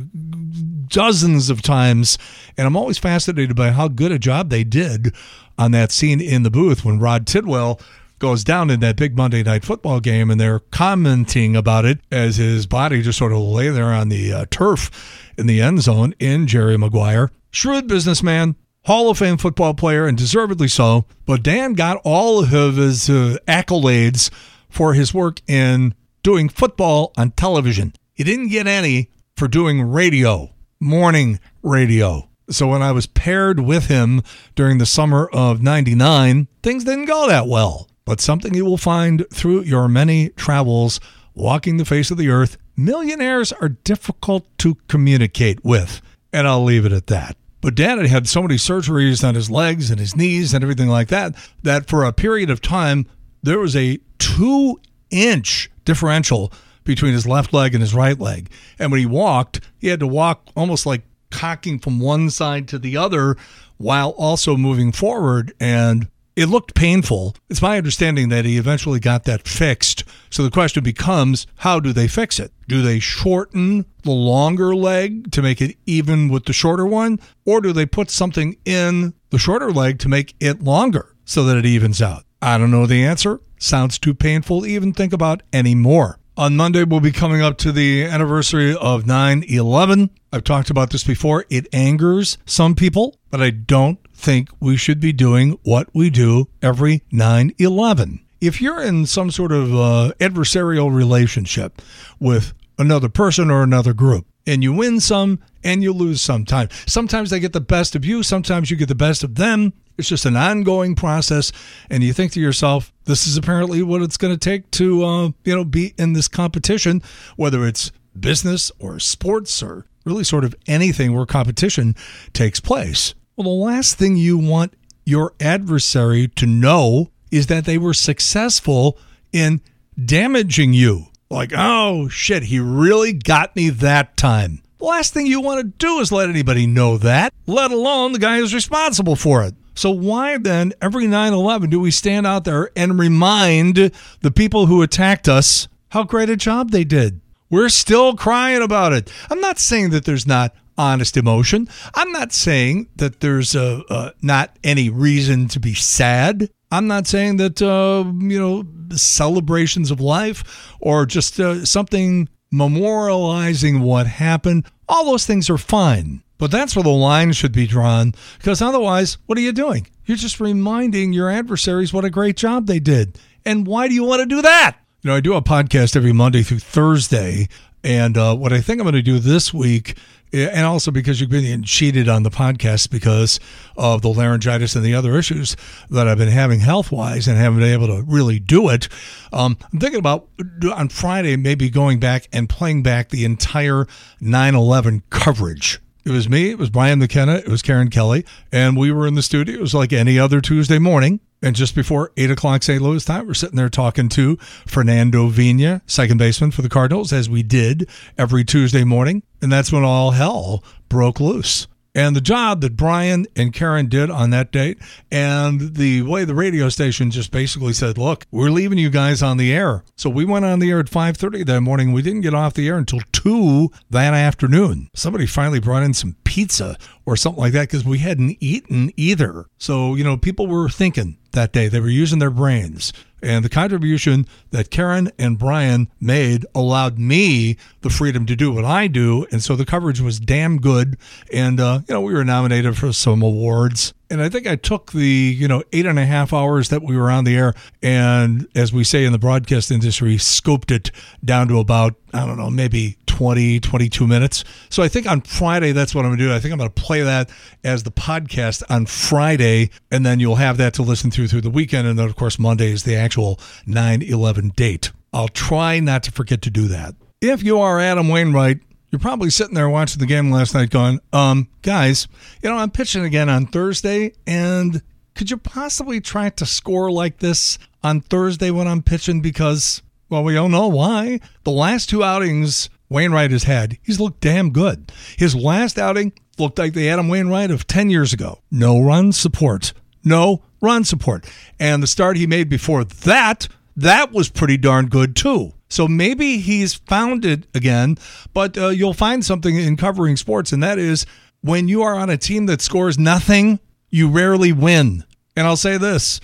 dozens 0.89 1.51
of 1.51 1.63
times 1.63 2.19
and 2.57 2.67
I'm 2.67 2.77
always 2.77 2.99
fascinated 2.99 3.57
by 3.57 3.71
how 3.71 3.89
good 3.89 4.13
a 4.13 4.19
job 4.19 4.51
they 4.51 4.65
did 4.65 5.15
on 5.59 5.71
that 5.73 5.93
scene 5.93 6.21
in 6.21 6.43
the 6.43 6.51
booth 6.51 6.85
when 6.85 6.99
Rod 6.99 7.27
Tidwell 7.27 7.81
goes 8.19 8.45
down 8.45 8.71
in 8.71 8.81
that 8.81 8.97
big 8.97 9.17
Monday 9.17 9.43
night 9.43 9.65
football 9.65 10.01
game 10.01 10.31
and 10.31 10.41
they're 10.41 10.61
commenting 10.61 11.57
about 11.57 11.85
it 11.85 12.01
as 12.11 12.37
his 12.37 12.67
body 12.67 13.03
just 13.03 13.19
sort 13.19 13.33
of 13.33 13.39
lay 13.39 13.69
there 13.69 13.93
on 13.93 14.09
the 14.09 14.33
uh, 14.33 14.47
turf 14.51 14.91
in 15.37 15.47
the 15.47 15.61
end 15.61 15.83
zone 15.83 16.15
in 16.19 16.47
Jerry 16.47 16.77
Maguire. 16.79 17.31
Shrewd 17.51 17.87
businessman, 17.87 18.57
Hall 18.85 19.11
of 19.11 19.19
Fame 19.19 19.37
football 19.37 19.75
player, 19.75 20.07
and 20.07 20.17
deservedly 20.17 20.69
so. 20.69 21.05
But 21.27 21.43
Dan 21.43 21.75
got 21.75 22.01
all 22.05 22.43
of 22.43 22.77
his 22.77 23.09
uh, 23.09 23.37
accolades 23.47 24.31
for 24.69 24.95
his 24.95 25.15
work 25.15 25.41
in 25.47 25.95
doing 26.23 26.49
football 26.49 27.13
on 27.17 27.31
television. 27.33 27.93
He 28.15 28.25
didn't 28.25 28.49
get 28.49 28.67
any 28.67 29.11
for 29.37 29.49
doing 29.49 29.83
radio, 29.83 30.51
morning 30.81 31.41
radio. 31.63 32.29
So 32.51 32.69
when 32.69 32.83
I 32.83 32.93
was 32.93 33.07
paired 33.07 33.61
with 33.61 33.87
him 33.87 34.23
during 34.55 34.79
the 34.79 34.87
summer 34.87 35.29
of 35.33 35.63
99, 35.63 36.49
things 36.63 36.85
didn't 36.85 37.07
go 37.07 37.27
that 37.27 37.47
well. 37.47 37.89
But 38.05 38.21
something 38.21 38.55
you 38.55 38.65
will 38.65 38.77
find 38.77 39.25
through 39.33 39.63
your 39.63 39.89
many 39.89 40.29
travels 40.31 41.01
walking 41.35 41.79
the 41.79 41.85
face 41.85 42.11
of 42.11 42.19
the 42.19 42.29
earth 42.29 42.59
millionaires 42.77 43.53
are 43.53 43.71
difficult 43.71 44.47
to 44.59 44.77
communicate 44.89 45.65
with. 45.65 46.03
And 46.33 46.47
I'll 46.47 46.65
leave 46.65 46.85
it 46.85 46.93
at 46.93 47.07
that. 47.07 47.37
But 47.61 47.75
Dan 47.75 47.97
had 47.97 48.09
had 48.09 48.29
so 48.29 48.43
many 48.43 48.57
surgeries 48.57 49.27
on 49.27 49.35
his 49.35 49.51
legs 49.51 49.91
and 49.91 49.99
his 49.99 50.15
knees 50.15 50.53
and 50.53 50.63
everything 50.63 50.89
like 50.89 51.09
that, 51.09 51.35
that 51.63 51.89
for 51.89 52.05
a 52.05 52.13
period 52.13 52.51
of 52.51 52.61
time, 52.61 53.07
there 53.43 53.59
was 53.59 53.75
a 53.75 53.99
two 54.19 54.79
inch 55.11 55.71
differential 55.85 56.53
between 56.85 57.13
his 57.13 57.27
left 57.27 57.53
leg 57.53 57.75
and 57.75 57.83
his 57.83 57.95
right 57.95 58.19
leg. 58.19 58.51
And 58.79 58.91
when 58.91 59.01
he 59.01 59.07
walked, 59.07 59.61
he 59.79 59.89
had 59.89 60.01
to 60.01 60.07
walk 60.07 60.49
almost 60.57 60.87
like 60.87 61.03
cocking 61.31 61.79
from 61.79 61.99
one 61.99 62.31
side 62.31 62.69
to 62.69 62.79
the 62.79 62.97
other 62.97 63.37
while 63.77 64.11
also 64.11 64.57
moving 64.57 64.93
forward. 64.93 65.53
And 65.59 66.09
it 66.37 66.47
looked 66.47 66.75
painful. 66.75 67.37
It's 67.49 67.63
my 67.63 67.77
understanding 67.79 68.29
that 68.31 68.45
he 68.45 68.57
eventually 68.57 68.99
got 68.99 69.25
that 69.25 69.47
fixed. 69.47 70.05
So 70.31 70.43
the 70.43 70.51
question 70.51 70.83
becomes 70.83 71.47
how 71.57 71.79
do 71.81 71.93
they 71.93 72.09
fix 72.09 72.41
it? 72.41 72.53
Do 72.67 72.83
they 72.83 72.99
shorten 72.99 73.85
the 74.03 74.11
longer 74.11 74.75
leg 74.75 75.31
to 75.33 75.43
make 75.43 75.61
it 75.61 75.77
even 75.87 76.29
with 76.29 76.47
the 76.47 76.53
shorter 76.53 76.87
one? 76.87 77.21
Or 77.45 77.61
do 77.61 77.73
they 77.73 77.87
put 77.87 78.11
something 78.11 78.57
in 78.65 79.15
the 79.31 79.39
shorter 79.39 79.71
leg 79.71 79.99
to 80.01 80.09
make 80.09 80.35
it 80.41 80.63
longer 80.63 81.15
so 81.25 81.45
that 81.45 81.57
it 81.57 81.67
evens 81.67 82.03
out? 82.03 82.25
I 82.43 82.59
don't 82.59 82.71
know 82.71 82.87
the 82.87 83.05
answer. 83.05 83.41
Sounds 83.59 83.99
too 83.99 84.15
painful 84.15 84.63
to 84.63 84.67
even 84.67 84.93
think 84.93 85.13
about 85.13 85.43
anymore. 85.53 86.19
On 86.37 86.57
Monday, 86.57 86.83
we'll 86.83 86.99
be 86.99 87.13
coming 87.13 87.43
up 87.43 87.59
to 87.59 87.71
the 87.71 88.03
anniversary 88.03 88.75
of 88.75 89.07
9 89.07 89.45
11. 89.47 90.11
I've 90.33 90.43
talked 90.43 90.69
about 90.69 90.91
this 90.91 91.05
before. 91.05 91.45
It 91.49 91.73
angers 91.73 92.39
some 92.45 92.75
people, 92.75 93.21
but 93.31 93.41
I 93.41 93.51
don't 93.51 94.01
think 94.13 94.49
we 94.59 94.77
should 94.77 94.99
be 94.99 95.13
doing 95.13 95.61
what 95.63 95.89
we 95.95 96.11
do 96.11 96.49
every 96.61 97.05
9 97.13 97.53
11. 97.59 98.27
If 98.41 98.61
you're 98.61 98.83
in 98.83 99.07
some 99.07 99.31
sort 99.31 99.53
of 99.53 99.73
uh, 99.73 100.13
adversarial 100.19 100.93
relationship 100.93 101.81
with 102.19 102.53
another 102.81 103.09
person 103.09 103.49
or 103.49 103.63
another 103.63 103.95
group, 103.95 104.27
and 104.45 104.65
you 104.65 104.73
win 104.73 104.99
some 104.99 105.39
and 105.63 105.85
you 105.85 105.93
lose 105.93 106.21
sometimes. 106.21 106.73
Sometimes 106.87 107.31
they 107.31 107.39
get 107.39 107.53
the 107.53 107.61
best 107.61 107.95
of 107.95 108.05
you, 108.05 108.25
sometimes 108.25 108.73
you 108.73 108.77
get 108.77 108.89
the 108.89 108.97
best 108.97 109.23
of 109.23 109.37
them. 109.37 109.73
It's 109.97 110.09
just 110.09 110.27
an 110.27 110.37
ongoing 110.37 110.95
process, 110.95 111.53
and 111.89 112.03
you 112.03 112.13
think 112.13 112.33
to 112.33 112.41
yourself, 112.41 112.93
"This 113.05 113.27
is 113.27 113.37
apparently 113.37 113.83
what 113.83 114.03
it's 114.03 114.17
going 114.17 114.35
to 114.35 114.39
take 114.39 114.71
to, 114.73 115.05
uh, 115.05 115.25
you 115.45 115.55
know, 115.55 115.65
be 115.65 115.95
in 115.99 116.15
this 116.15 116.29
competition, 116.29 117.03
whether 117.37 117.67
it's 117.67 117.93
business 118.19 118.73
or 118.79 118.99
sports 118.99 119.63
or 119.63 119.87
really 120.05 120.25
sort 120.25 120.45
of 120.45 120.55
anything 120.67 121.13
where 121.13 121.27
competition 121.27 121.95
takes 122.33 122.61
place." 122.61 123.15
Well, 123.37 123.45
the 123.45 123.65
last 123.65 123.97
thing 123.97 124.17
you 124.17 124.39
want 124.39 124.75
your 125.05 125.35
adversary 125.41 126.29
to 126.29 126.47
know 126.47 127.11
is 127.31 127.47
that 127.49 127.65
they 127.65 127.79
were 127.79 127.95
successful 127.95 128.99
in 129.33 129.61
damaging 130.03 130.73
you. 130.73 131.07
Like, 131.31 131.53
oh 131.57 132.09
shit, 132.09 132.45
he 132.45 132.59
really 132.61 133.13
got 133.13 133.57
me 133.57 133.71
that 133.71 134.17
time. 134.17 134.61
The 134.79 134.85
last 134.85 135.15
thing 135.15 135.27
you 135.27 135.41
want 135.41 135.61
to 135.61 135.87
do 135.87 135.99
is 136.01 136.13
let 136.13 136.29
anybody 136.29 136.67
know 136.67 136.99
that, 136.99 137.33
let 137.47 137.71
alone 137.71 138.13
the 138.13 138.19
guy 138.19 138.39
who's 138.39 138.55
responsible 138.55 139.17
for 139.17 139.43
it. 139.43 139.55
So, 139.75 139.91
why 139.91 140.39
then, 140.39 140.73
every 140.81 141.07
9 141.07 141.33
11, 141.33 141.71
do 141.71 141.81
we 141.81 141.91
stand 141.91 142.27
out 142.27 142.45
there 142.45 142.71
and 142.77 142.99
remind 142.99 143.93
the 144.21 144.31
people 144.31 144.67
who 144.67 144.83
attacked 144.83 145.29
us 145.29 145.69
how 145.91 146.05
great 146.05 146.31
a 146.31 146.37
job 146.37 146.71
they 146.71 146.85
did? 146.85 147.21
We're 147.51 147.69
still 147.69 148.17
crying 148.17 148.63
about 148.63 148.93
it. 148.93 149.13
I'm 149.31 149.41
not 149.41 149.59
saying 149.59 149.91
that 149.91 150.05
there's 150.05 150.27
not 150.27 150.55
honest 150.77 151.17
emotion. 151.17 151.69
I'm 151.95 152.11
not 152.11 152.33
saying 152.33 152.89
that 152.97 153.21
there's 153.21 153.55
not 153.55 154.57
any 154.65 154.91
reason 154.91 155.47
to 155.49 155.61
be 155.61 155.75
sad. 155.75 156.51
I'm 156.73 156.89
not 156.89 157.07
saying 157.07 157.37
that, 157.37 157.63
uh, 157.63 158.11
you 158.19 158.41
know, 158.41 158.65
celebrations 158.97 159.93
of 159.93 160.01
life 160.01 160.75
or 160.81 161.07
just 161.07 161.39
uh, 161.39 161.65
something 161.65 162.29
memorializing 162.53 163.83
what 163.83 164.09
happened, 164.09 164.67
all 164.89 165.05
those 165.05 165.27
things 165.27 165.49
are 165.49 165.59
fine. 165.59 166.24
But 166.39 166.51
that's 166.51 166.75
where 166.75 166.83
the 166.83 166.91
line 166.91 167.33
should 167.33 167.53
be 167.53 167.67
drawn 167.67 168.13
because 168.39 168.61
otherwise, 168.61 169.19
what 169.27 169.39
are 169.39 169.43
you 169.43 169.53
doing? 169.53 169.87
You're 170.05 170.17
just 170.17 170.41
reminding 170.41 171.13
your 171.13 171.31
adversaries 171.31 171.93
what 171.93 172.05
a 172.05 172.11
great 172.11 172.37
job 172.37 172.67
they 172.67 172.81
did. 172.81 173.19
And 173.45 173.67
why 173.67 173.89
do 173.89 173.95
you 173.95 174.05
want 174.05 174.21
to 174.21 174.27
do 174.27 174.43
that? 174.43 174.79
You 175.03 175.11
know, 175.11 175.17
I 175.17 175.21
do 175.21 175.35
a 175.35 175.43
podcast 175.43 175.97
every 175.97 176.13
Monday 176.13 176.43
through 176.43 176.61
Thursday. 176.61 177.49
And 177.83 178.17
uh, 178.17 178.35
what 178.35 178.53
I 178.53 178.61
think 178.61 178.81
I'm 178.81 178.85
going 178.85 178.95
to 178.95 179.03
do 179.03 179.19
this 179.19 179.53
week 179.53 179.97
and 180.35 180.67
also 180.67 180.91
because 180.91 181.21
you've 181.21 181.31
been 181.31 181.63
cheated 181.63 182.09
on 182.09 182.25
the 182.25 182.31
podcast 182.31 182.91
because 182.91 183.39
of 183.77 184.03
the 184.03 184.09
laryngitis 184.09 184.75
and 184.75 184.85
the 184.85 184.95
other 184.95 185.17
issues 185.17 185.57
that 185.91 186.09
I've 186.09 186.19
been 186.19 186.29
having 186.29 186.61
health 186.61 186.91
wise 186.91 187.29
and 187.29 187.39
haven't 187.39 187.61
been 187.61 187.73
able 187.73 187.87
to 187.87 188.03
really 188.03 188.41
do 188.41 188.69
it. 188.69 188.89
Um, 189.33 189.57
I'm 189.73 189.79
thinking 189.79 190.01
about 190.01 190.29
on 190.75 190.89
Friday 190.89 191.37
maybe 191.37 191.71
going 191.71 192.01
back 192.01 192.29
and 192.33 192.49
playing 192.49 192.83
back 192.83 193.11
the 193.11 193.25
entire 193.25 193.87
9 194.21 194.55
11 194.55 195.03
coverage. 195.11 195.81
It 196.05 196.11
was 196.11 196.29
me, 196.29 196.51
it 196.51 196.59
was 196.59 196.69
Brian 196.69 196.99
McKenna, 196.99 197.37
it 197.37 197.49
was 197.49 197.63
Karen 197.63 197.89
Kelly, 197.89 198.27
and 198.53 198.77
we 198.77 198.93
were 198.93 199.07
in 199.07 199.15
the 199.15 199.23
studio. 199.23 199.55
It 199.55 199.61
was 199.63 199.73
like 199.73 199.91
any 199.91 200.19
other 200.19 200.43
Tuesday 200.43 200.79
morning. 200.79 201.21
And 201.43 201.57
just 201.57 201.75
before 201.75 202.13
8 202.17 202.31
o'clock 202.31 202.63
St. 202.63 202.81
Louis 202.81 203.05
time, 203.05 203.27
we're 203.27 203.35
sitting 203.35 203.57
there 203.57 203.69
talking 203.69 204.09
to 204.11 204.37
Fernando 204.67 205.29
Vina, 205.29 205.83
second 205.87 206.19
baseman 206.19 206.51
for 206.51 206.63
the 206.63 206.69
Cardinals, 206.69 207.13
as 207.13 207.29
we 207.29 207.43
did 207.43 207.89
every 208.19 208.45
Tuesday 208.45 208.85
morning. 208.85 209.23
And 209.41 209.51
that's 209.51 209.73
when 209.73 209.85
all 209.85 210.13
hell 210.13 210.63
broke 210.89 211.21
loose. 211.21 211.67
And 211.95 212.17
the 212.17 212.21
job 212.21 212.61
that 212.63 212.77
Brian 212.77 213.27
and 213.37 213.53
Karen 213.53 213.89
did 213.89 214.11
on 214.11 214.31
that 214.31 214.51
date, 214.51 214.79
and 215.13 215.77
the 215.77 216.03
way 216.03 216.25
the 216.25 216.35
radio 216.35 216.69
station 216.69 217.13
just 217.13 217.31
basically 217.31 217.73
said, 217.73 217.99
"Look, 217.99 218.27
we're 218.33 218.51
leaving 218.51 218.79
you 218.79 218.91
guys 218.91 219.23
on 219.23 219.37
the 219.37 219.53
air." 219.53 219.85
So 219.97 220.11
we 220.11 220.25
went 220.25 220.45
on 220.45 220.59
the 220.59 220.71
air 220.71 220.81
at 220.81 220.89
5:30 220.89 221.45
that 221.45 221.61
morning. 221.61 221.93
We 221.93 222.03
didn't 222.03 222.23
get 222.23 222.35
off 222.35 222.55
the 222.55 222.67
air 222.67 222.79
until 222.79 223.01
two 223.13 223.71
that 223.91 224.13
afternoon. 224.13 224.89
Somebody 224.95 225.27
finally 225.27 225.61
brought 225.61 225.85
in 225.85 225.95
some 225.95 226.17
pizza 226.25 226.77
or 227.07 227.17
something 227.17 227.41
like 227.41 227.53
that 227.53 227.69
because 227.69 227.85
we 227.85 227.99
hadn't 227.99 228.39
eaten 228.41 228.91
either. 228.97 229.47
So 229.59 229.95
you 229.95 230.03
know, 230.03 230.17
people 230.17 230.49
were 230.49 230.69
thinking 230.69 231.17
that 231.31 231.53
day. 231.53 231.69
They 231.69 231.81
were 231.81 231.89
using 231.89 232.19
their 232.19 232.31
brains. 232.31 232.93
And 233.25 233.45
the 233.45 233.49
contribution 233.49 234.27
that 234.51 234.71
Karen 234.71 235.11
and 235.19 235.39
Brian 235.39 235.89
made 236.01 236.45
allowed 236.55 236.99
me 236.99 237.57
the 237.81 237.91
freedom 237.91 238.27
to 238.27 238.37
do 238.37 238.53
what 238.53 238.65
I 238.65 238.87
do. 238.87 239.27
And 239.33 239.43
so 239.43 239.57
the 239.57 239.65
coverage 239.65 240.01
was 240.01 240.21
damn 240.21 240.61
good. 240.61 240.99
And, 241.33 241.59
uh, 241.59 241.81
you 241.89 241.95
know, 241.95 242.03
we 242.03 242.13
were 242.13 242.25
nominated 242.25 242.77
for 242.77 242.93
some 242.93 243.23
awards. 243.23 243.95
And 244.11 244.21
I 244.21 244.29
think 244.29 244.47
I 244.47 244.57
took 244.57 244.93
the, 244.93 245.07
you 245.07 245.49
know, 245.49 245.63
eight 245.73 245.87
and 245.87 245.99
a 245.99 246.05
half 246.05 246.33
hours 246.33 246.69
that 246.69 246.83
we 246.83 246.97
were 246.97 247.11
on 247.11 247.25
the 247.25 247.35
air 247.37 247.55
and, 247.83 248.47
as 248.55 248.73
we 248.73 248.85
say 248.85 249.05
in 249.05 249.13
the 249.13 249.19
broadcast 249.19 249.71
industry, 249.71 250.17
scoped 250.17 250.71
it 250.71 250.91
down 251.25 251.49
to 251.49 251.59
about, 251.59 251.95
I 252.13 252.27
don't 252.27 252.37
know, 252.37 252.51
maybe 252.51 252.99
20, 253.15 253.61
22 253.61 254.09
minutes. 254.09 254.43
So 254.71 254.83
I 254.83 254.89
think 254.89 255.07
on 255.07 255.21
Friday, 255.21 255.71
that's 255.71 255.95
what 255.95 256.05
I'm 256.05 256.11
going 256.11 256.19
to 256.19 256.25
do. 256.25 256.35
I 256.35 256.41
think 256.41 256.51
I'm 256.51 256.59
going 256.59 256.73
to 256.73 256.83
play 256.83 257.03
that 257.03 257.31
as 257.63 257.85
the 257.85 257.93
podcast 257.93 258.65
on 258.69 258.87
Friday, 258.87 259.71
and 259.93 260.05
then 260.05 260.19
you'll 260.19 260.35
have 260.35 260.57
that 260.57 260.75
to 260.75 260.83
listen 260.83 261.11
to 261.11 261.29
through 261.29 261.43
the 261.43 261.51
weekend. 261.51 261.87
And 261.87 261.97
then, 261.97 262.07
of 262.07 262.17
course, 262.17 262.41
Monday 262.41 262.73
is 262.73 262.83
the 262.83 262.97
actual 262.97 263.39
9 263.67 264.03
11 264.03 264.49
date. 264.57 264.91
I'll 265.13 265.29
try 265.29 265.79
not 265.79 266.03
to 266.03 266.11
forget 266.11 266.43
to 266.43 266.51
do 266.51 266.67
that. 266.67 266.97
If 267.21 267.45
you 267.45 267.61
are 267.61 267.79
Adam 267.79 268.09
Wainwright, 268.09 268.59
you're 268.91 268.99
probably 268.99 269.31
sitting 269.31 269.55
there 269.55 269.69
watching 269.69 270.01
the 270.01 270.07
game 270.07 270.33
last 270.33 270.53
night 270.53 270.71
going, 270.71 270.99
um, 271.13 271.47
guys, 271.63 272.09
you 272.43 272.51
know, 272.51 272.57
I'm 272.57 272.73
pitching 272.73 273.05
again 273.05 273.29
on 273.29 273.47
Thursday, 273.47 274.13
and 274.27 274.83
could 275.15 275.31
you 275.31 275.37
possibly 275.37 276.01
try 276.01 276.31
to 276.31 276.45
score 276.45 276.91
like 276.91 277.19
this 277.19 277.61
on 277.85 278.01
Thursday 278.01 278.51
when 278.51 278.67
I'm 278.67 278.83
pitching? 278.83 279.21
Because, 279.21 279.83
well, 280.11 280.25
we 280.25 280.35
don't 280.35 280.51
know 280.51 280.67
why. 280.67 281.21
The 281.45 281.53
last 281.53 281.89
two 281.89 282.03
outings 282.03 282.71
Wainwright 282.89 283.31
has 283.31 283.45
had, 283.45 283.79
he's 283.83 284.01
looked 284.01 284.21
damn 284.21 284.51
good. 284.51 284.93
His 285.17 285.35
last 285.35 285.79
outing 285.79 286.13
looked 286.39 286.59
like 286.59 286.75
the 286.75 286.89
Adam 286.89 287.09
Wainwright 287.09 287.51
of 287.51 287.67
10 287.67 287.91
years 287.91 288.13
ago. 288.13 288.41
No 288.51 288.81
run 288.81 289.13
support. 289.13 289.73
No 290.05 290.43
run 290.61 290.85
support. 290.85 291.27
And 291.59 291.83
the 291.83 291.87
start 291.87 292.17
he 292.17 292.27
made 292.27 292.49
before 292.49 292.85
that, 292.85 293.49
that 293.77 294.13
was 294.13 294.29
pretty 294.29 294.57
darn 294.57 294.87
good 294.87 295.17
too. 295.17 295.53
So 295.69 295.89
maybe 295.89 296.39
he's 296.39 296.75
found 296.75 297.25
it 297.25 297.47
again, 297.55 297.99
but 298.33 298.57
uh, 298.57 298.69
you'll 298.69 298.95
find 298.95 299.25
something 299.25 299.57
in 299.57 299.77
covering 299.77 300.17
sports, 300.17 300.53
and 300.53 300.63
that 300.63 300.79
is 300.79 301.05
when 301.41 301.67
you 301.67 301.83
are 301.83 301.97
on 301.97 302.11
a 302.11 302.17
team 302.17 302.47
that 302.47 302.61
scores 302.61 302.99
nothing, 302.99 303.59
you 303.91 304.09
rarely 304.09 304.53
win. 304.53 305.05
And 305.37 305.47
I'll 305.47 305.57
say 305.57 305.77
this 305.79 306.21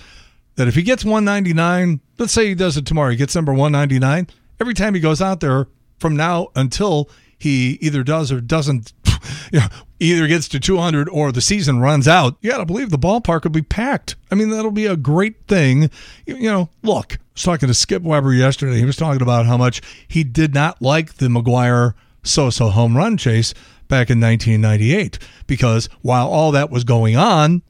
that 0.55 0.67
if 0.67 0.75
he 0.75 0.83
gets 0.83 1.03
199, 1.03 1.99
let's 2.17 2.33
say 2.33 2.47
he 2.47 2.55
does 2.55 2.77
it 2.77 2.85
tomorrow, 2.85 3.11
he 3.11 3.17
gets 3.17 3.35
number 3.35 3.51
199, 3.51 4.27
every 4.59 4.73
time 4.73 4.93
he 4.93 4.99
goes 4.99 5.21
out 5.21 5.39
there 5.39 5.67
from 6.01 6.15
now 6.15 6.49
until 6.55 7.09
he 7.37 7.77
either 7.81 8.03
does 8.03 8.31
or 8.31 8.41
doesn't 8.41 8.91
you 9.53 9.59
know, 9.59 9.67
either 9.99 10.27
gets 10.27 10.47
to 10.49 10.59
200 10.59 11.07
or 11.09 11.31
the 11.31 11.41
season 11.41 11.79
runs 11.79 12.07
out, 12.07 12.35
you 12.41 12.49
got 12.49 12.57
to 12.57 12.65
believe 12.65 12.89
the 12.89 12.97
ballpark 12.97 13.43
will 13.43 13.51
be 13.51 13.61
packed. 13.61 14.15
I 14.31 14.35
mean, 14.35 14.49
that'll 14.49 14.71
be 14.71 14.87
a 14.87 14.97
great 14.97 15.47
thing. 15.47 15.91
You, 16.25 16.37
you 16.37 16.49
know, 16.49 16.69
look, 16.81 17.13
I 17.13 17.19
was 17.33 17.43
talking 17.43 17.67
to 17.67 17.73
Skip 17.73 18.01
Weber 18.01 18.33
yesterday. 18.33 18.77
He 18.77 18.85
was 18.85 18.95
talking 18.95 19.21
about 19.21 19.45
how 19.45 19.57
much 19.57 19.81
he 20.07 20.23
did 20.23 20.53
not 20.53 20.81
like 20.81 21.15
the 21.15 21.27
McGwire 21.27 21.93
Sosa 22.23 22.71
home 22.71 22.97
run 22.97 23.15
chase 23.17 23.53
back 23.87 24.09
in 24.09 24.19
1998 24.19 25.19
because 25.47 25.87
while 26.01 26.27
all 26.27 26.51
that 26.51 26.71
was 26.71 26.83
going 26.83 27.15
on 27.15 27.61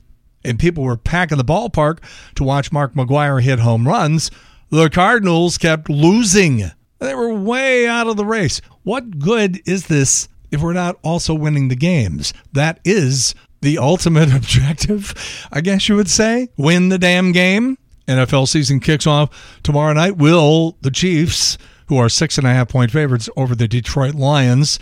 and 0.44 0.60
people 0.60 0.84
were 0.84 0.98
packing 0.98 1.38
the 1.38 1.44
ballpark 1.44 2.00
to 2.36 2.44
watch 2.44 2.72
Mark 2.72 2.94
McGwire 2.94 3.42
hit 3.42 3.60
home 3.60 3.88
runs, 3.88 4.32
the 4.70 4.90
Cardinals 4.90 5.58
kept 5.58 5.90
losing. 5.90 6.72
They 7.02 7.16
were 7.16 7.34
way 7.34 7.88
out 7.88 8.06
of 8.06 8.16
the 8.16 8.26
race. 8.26 8.62
What 8.84 9.18
good 9.18 9.60
is 9.68 9.88
this 9.88 10.30
if 10.52 10.62
we're 10.62 10.74
not 10.74 11.00
also 11.02 11.34
winning 11.34 11.68
the 11.68 11.76
games? 11.76 12.32
That 12.54 12.80
is 12.86 13.34
the 13.62 13.80
ultimate 13.80 14.32
objective, 14.36 15.48
I 15.52 15.62
guess 15.62 15.90
you 15.90 15.96
would 15.96 16.10
say. 16.10 16.50
Win 16.58 16.90
the 16.90 17.00
damn 17.00 17.32
game. 17.32 17.80
NFL 18.08 18.48
season 18.48 18.80
kicks 18.80 19.08
off 19.08 19.60
tomorrow 19.64 19.94
night. 19.94 20.18
Will 20.18 20.78
the 20.82 20.92
Chiefs, 20.92 21.58
who 21.88 21.98
are 21.98 22.08
six 22.08 22.38
and 22.38 22.46
a 22.46 22.54
half 22.54 22.70
point 22.70 22.92
favorites 22.92 23.30
over 23.36 23.56
the 23.56 23.68
Detroit 23.68 24.14
Lions, 24.14 24.78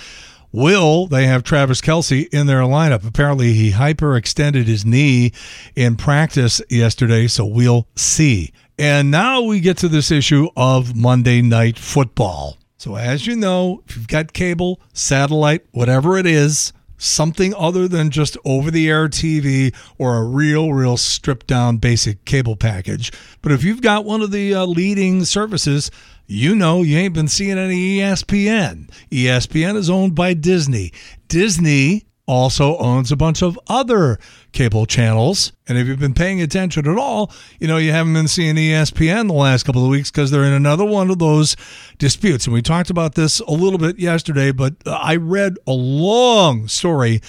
will 0.51 1.07
they 1.07 1.25
have 1.25 1.43
Travis 1.43 1.79
Kelce 1.79 2.27
in 2.33 2.47
their 2.47 2.61
lineup? 2.61 3.07
Apparently, 3.07 3.53
he 3.53 3.71
hyperextended 3.71 4.65
his 4.65 4.85
knee 4.85 5.31
in 5.73 5.95
practice 5.95 6.61
yesterday, 6.69 7.27
so 7.27 7.45
we'll 7.45 7.87
see. 7.95 8.51
And 8.79 9.11
now 9.11 9.41
we 9.41 9.59
get 9.59 9.75
to 9.79 9.89
this 9.89 10.09
issue 10.09 10.47
of 10.55 10.95
Monday 10.95 11.41
Night 11.41 11.77
Football. 11.77 12.57
So, 12.77 12.95
as 12.95 13.27
you 13.27 13.35
know, 13.35 13.83
if 13.85 13.97
you've 13.97 14.07
got 14.07 14.31
cable, 14.31 14.79
satellite, 14.93 15.65
whatever 15.71 16.17
it 16.17 16.25
is, 16.25 16.71
something 16.97 17.53
other 17.55 17.89
than 17.89 18.09
just 18.09 18.37
over 18.45 18.71
the 18.71 18.89
air 18.89 19.09
TV 19.09 19.75
or 19.97 20.15
a 20.15 20.23
real, 20.23 20.71
real 20.71 20.95
stripped 20.95 21.45
down 21.45 21.75
basic 21.75 22.23
cable 22.23 22.55
package. 22.55 23.11
But 23.41 23.51
if 23.51 23.65
you've 23.65 23.81
got 23.81 24.05
one 24.05 24.21
of 24.21 24.31
the 24.31 24.53
uh, 24.53 24.65
leading 24.65 25.25
services, 25.25 25.91
you 26.25 26.55
know 26.55 26.81
you 26.81 26.97
ain't 26.99 27.13
been 27.13 27.27
seeing 27.27 27.57
any 27.57 27.97
ESPN. 27.97 28.89
ESPN 29.11 29.75
is 29.75 29.89
owned 29.89 30.15
by 30.15 30.33
Disney. 30.33 30.93
Disney 31.27 32.05
also 32.29 32.77
owns 32.77 33.11
a 33.11 33.15
bunch 33.15 33.41
of 33.41 33.59
other 33.67 34.19
cable 34.51 34.85
channels. 34.85 35.51
And 35.67 35.79
if 35.79 35.87
you've 35.87 35.99
been 35.99 36.13
paying 36.13 36.41
attention 36.41 36.87
at 36.87 36.95
all, 36.95 37.31
you 37.59 37.67
know, 37.67 37.77
you 37.77 37.91
haven't 37.91 38.13
been 38.13 38.27
seeing 38.27 38.55
ESPN 38.55 39.27
the 39.27 39.33
last 39.33 39.63
couple 39.63 39.83
of 39.83 39.89
weeks 39.89 40.11
because 40.11 40.29
they're 40.29 40.43
in 40.43 40.53
another 40.53 40.85
one 40.85 41.09
of 41.09 41.17
those 41.17 41.55
disputes. 41.97 42.45
And 42.45 42.53
we 42.53 42.61
talked 42.61 42.91
about 42.91 43.15
this 43.15 43.39
a 43.39 43.51
little 43.51 43.79
bit 43.79 43.97
yesterday, 43.97 44.51
but 44.51 44.75
uh, 44.85 44.91
I 44.91 45.15
read 45.15 45.57
a 45.65 45.71
long 45.71 46.67
story 46.67 47.19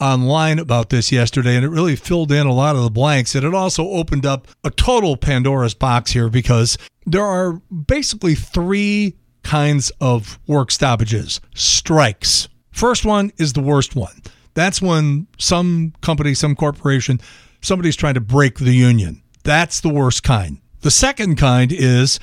online 0.00 0.58
about 0.58 0.88
this 0.88 1.12
yesterday, 1.12 1.54
and 1.56 1.64
it 1.64 1.68
really 1.68 1.96
filled 1.96 2.32
in 2.32 2.46
a 2.46 2.52
lot 2.52 2.76
of 2.76 2.82
the 2.82 2.90
blanks. 2.90 3.34
And 3.34 3.44
it 3.44 3.54
also 3.54 3.86
opened 3.86 4.24
up 4.24 4.48
a 4.64 4.70
total 4.70 5.18
Pandora's 5.18 5.74
box 5.74 6.12
here 6.12 6.30
because 6.30 6.78
there 7.04 7.24
are 7.24 7.60
basically 7.68 8.34
three 8.34 9.16
kinds 9.42 9.92
of 10.00 10.38
work 10.46 10.70
stoppages 10.70 11.42
strikes. 11.54 12.48
First 12.72 13.04
one 13.04 13.32
is 13.36 13.52
the 13.52 13.60
worst 13.60 13.94
one. 13.94 14.22
That's 14.56 14.80
when 14.80 15.26
some 15.38 15.92
company, 16.00 16.32
some 16.32 16.56
corporation, 16.56 17.20
somebody's 17.60 17.94
trying 17.94 18.14
to 18.14 18.22
break 18.22 18.58
the 18.58 18.72
union. 18.72 19.22
That's 19.44 19.82
the 19.82 19.90
worst 19.90 20.22
kind. 20.22 20.62
The 20.80 20.90
second 20.90 21.36
kind 21.36 21.70
is 21.70 22.18